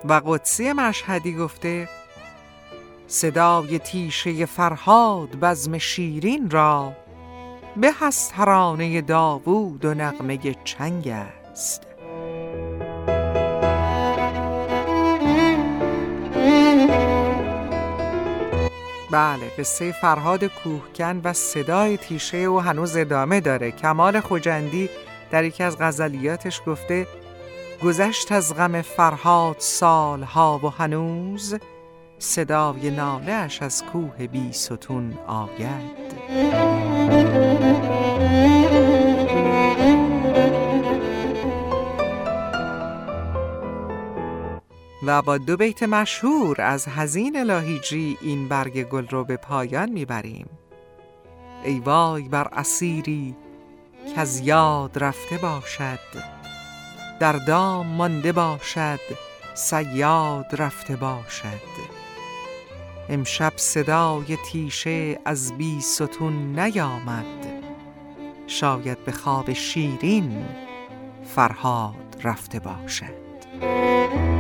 [0.05, 1.89] و قدسی مشهدی گفته
[3.07, 6.93] صدای تیشه فرهاد بزم شیرین را
[7.77, 11.86] به از ترانه داوود و نغمه چنگ است.
[19.17, 23.71] بله قصه فرهاد کوهکن و صدای تیشه او هنوز ادامه داره.
[23.71, 24.91] کمال خوجندی
[25.31, 27.07] در یکی از غزلیاتش گفته
[27.85, 31.55] گذشت از غم فرهاد سالها و هنوز
[32.19, 36.07] صدای نالش از کوه بی ستون آید.
[45.07, 50.49] و با دو بیت مشهور از هزین لاهیجی این برگ گل رو به پایان می‌بریم.
[51.65, 53.37] ای وای بر اسیری
[54.15, 55.99] که از یاد رفته باشد
[57.21, 59.01] در دام مانده باشد
[59.55, 61.97] سیاد رفته باشد.
[63.09, 67.47] امشب صدای تیشه از بی ستون نیامد.
[68.47, 70.45] شاید به خواب شیرین
[71.35, 74.36] فرهاد رفته باشد.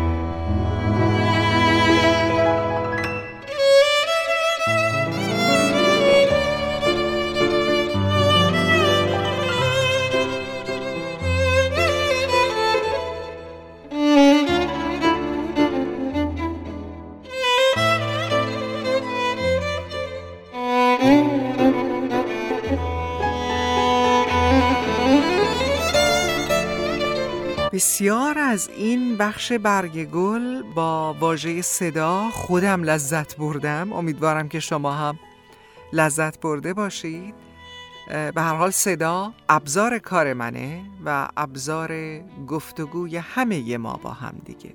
[27.76, 33.92] بسیار از این بخش برگ گل با واژه صدا خودم لذت بردم.
[33.92, 35.18] امیدوارم که شما هم
[35.92, 37.34] لذت برده باشید.
[38.08, 44.74] به هر حال صدا ابزار کار منه و ابزار گفتگوی همه ما با هم دیگه.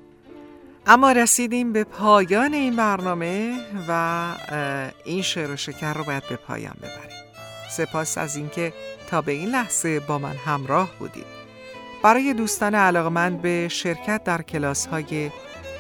[0.88, 4.34] اما رسیدیم به پایان این برنامه و
[5.06, 7.22] این شعر و شکر رو باید به پایان ببریم.
[7.72, 8.74] سپاس از اینکه
[9.10, 11.41] تا به این لحظه با من همراه بودید.
[12.04, 15.32] برای دوستان علاقمند به شرکت در کلاس های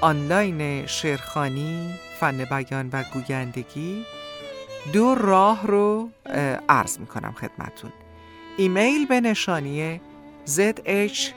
[0.01, 4.05] آنلاین شعرخانی، فن بیان و گویندگی
[4.93, 6.09] دو راه رو
[6.69, 7.91] عرض می کنم خدمتون.
[8.57, 10.01] ایمیل به نشانی
[10.47, 11.31] zhale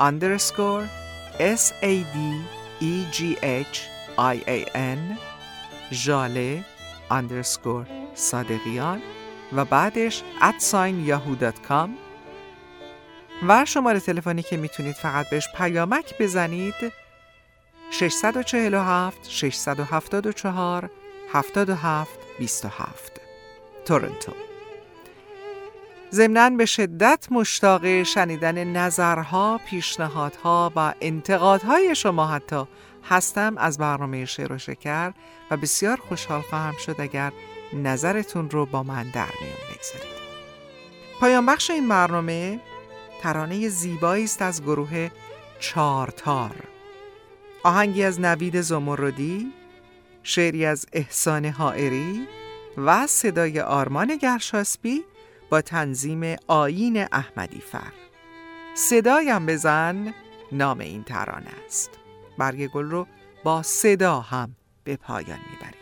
[0.00, 0.86] underscore
[1.64, 2.32] sadeghian
[5.90, 6.64] جاله
[7.10, 9.02] underscore صادقیان
[9.52, 11.04] و بعدش ادساین
[13.48, 16.74] و شماره تلفنی که می‌تونید فقط بهش پیامک بزنید
[17.90, 20.90] 647 674
[21.32, 23.20] 77 27
[23.84, 24.32] تورنتو.
[26.12, 32.64] ضمناً به شدت مشتاق شنیدن نظرها، پیشنهادها و انتقادهای شما حتی
[33.04, 35.12] هستم از برنامه شعر و شکر
[35.50, 37.32] و بسیار خوشحال خواهم شد اگر
[37.72, 40.18] نظرتون رو با من در میون بگذارید.
[41.20, 42.60] پایان بخش این برنامه
[43.22, 45.08] ترانه زیبایی است از گروه
[45.60, 46.56] چارتار.
[47.62, 49.52] آهنگی از نوید زمردی
[50.22, 52.28] شعری از احسان حائری
[52.76, 55.04] و صدای آرمان گرشاسبی
[55.50, 57.92] با تنظیم آین احمدی فر.
[58.74, 60.14] صدایم بزن
[60.52, 61.90] نام این ترانه است.
[62.38, 63.06] برگ گل رو
[63.44, 65.77] با صدا هم به پایان می‌بریم.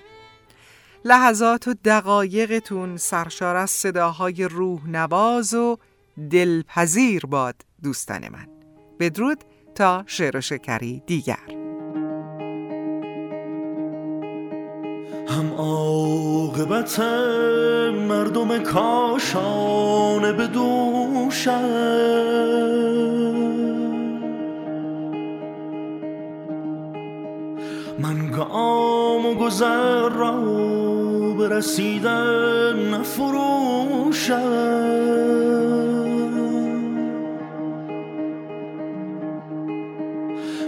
[1.07, 5.77] لحظات و دقایقتون سرشار از صداهای روح نواز و
[6.31, 8.47] دلپذیر باد دوستان من.
[9.01, 9.45] بدرود
[9.75, 11.49] تا شعر و شکری دیگر.
[15.29, 17.01] هم عاقبت
[18.09, 20.47] مردم کاشانه به
[27.99, 30.76] من گام و گذر را
[31.49, 34.11] به رسیدن فرو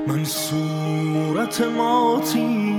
[0.06, 2.78] من صورت ماتی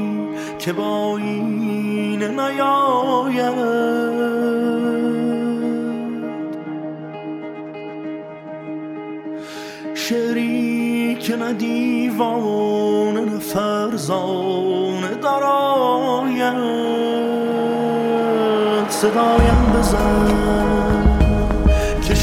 [0.59, 3.59] که با این نیاید.
[9.93, 15.03] شری که نه دیوان نه فرزان
[19.01, 20.27] صدایم بزن
[22.07, 22.15] که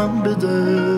[0.00, 0.89] نجاتم بده که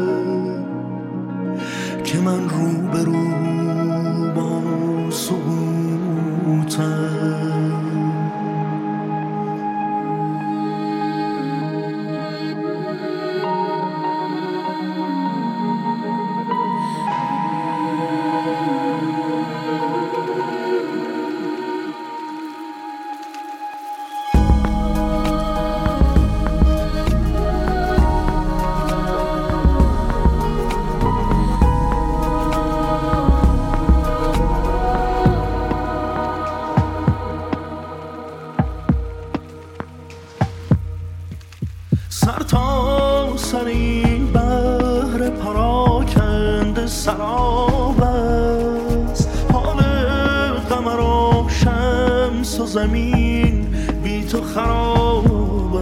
[52.83, 53.67] زمین
[54.03, 55.77] بی تو خراب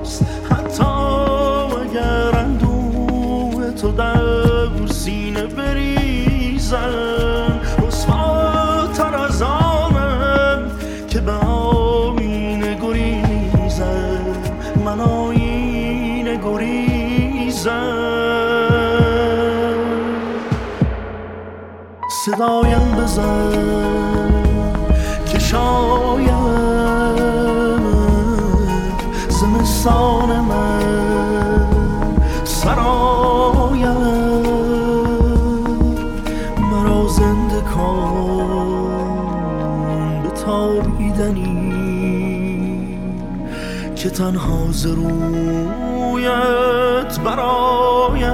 [0.00, 0.24] است.
[0.50, 0.82] حتی
[1.82, 6.80] اگر اندوه تو در سینه بریزم.
[7.86, 10.70] رسواتر از آنم
[11.08, 14.26] که به آینه گریزم.
[14.84, 17.70] من آینه گریزم.
[22.24, 23.95] صدایم بزن.
[29.86, 30.82] زمستان من
[32.44, 33.86] سراید
[36.58, 38.90] مرا زنده کن
[40.22, 41.66] به تابیدنی
[43.96, 46.30] که تنها ز رویت
[47.20, 48.26] براید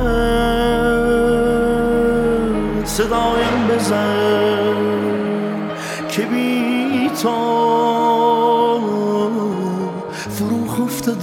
[2.85, 4.22] صدایم بزن.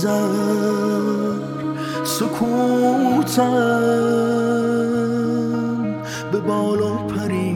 [0.10, 3.53] در سکوتم
[6.32, 7.51] به بالا پری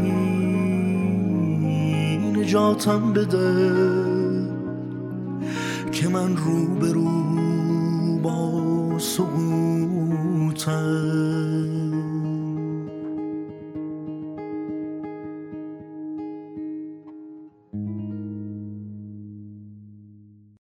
[2.36, 4.03] نجاتم بده.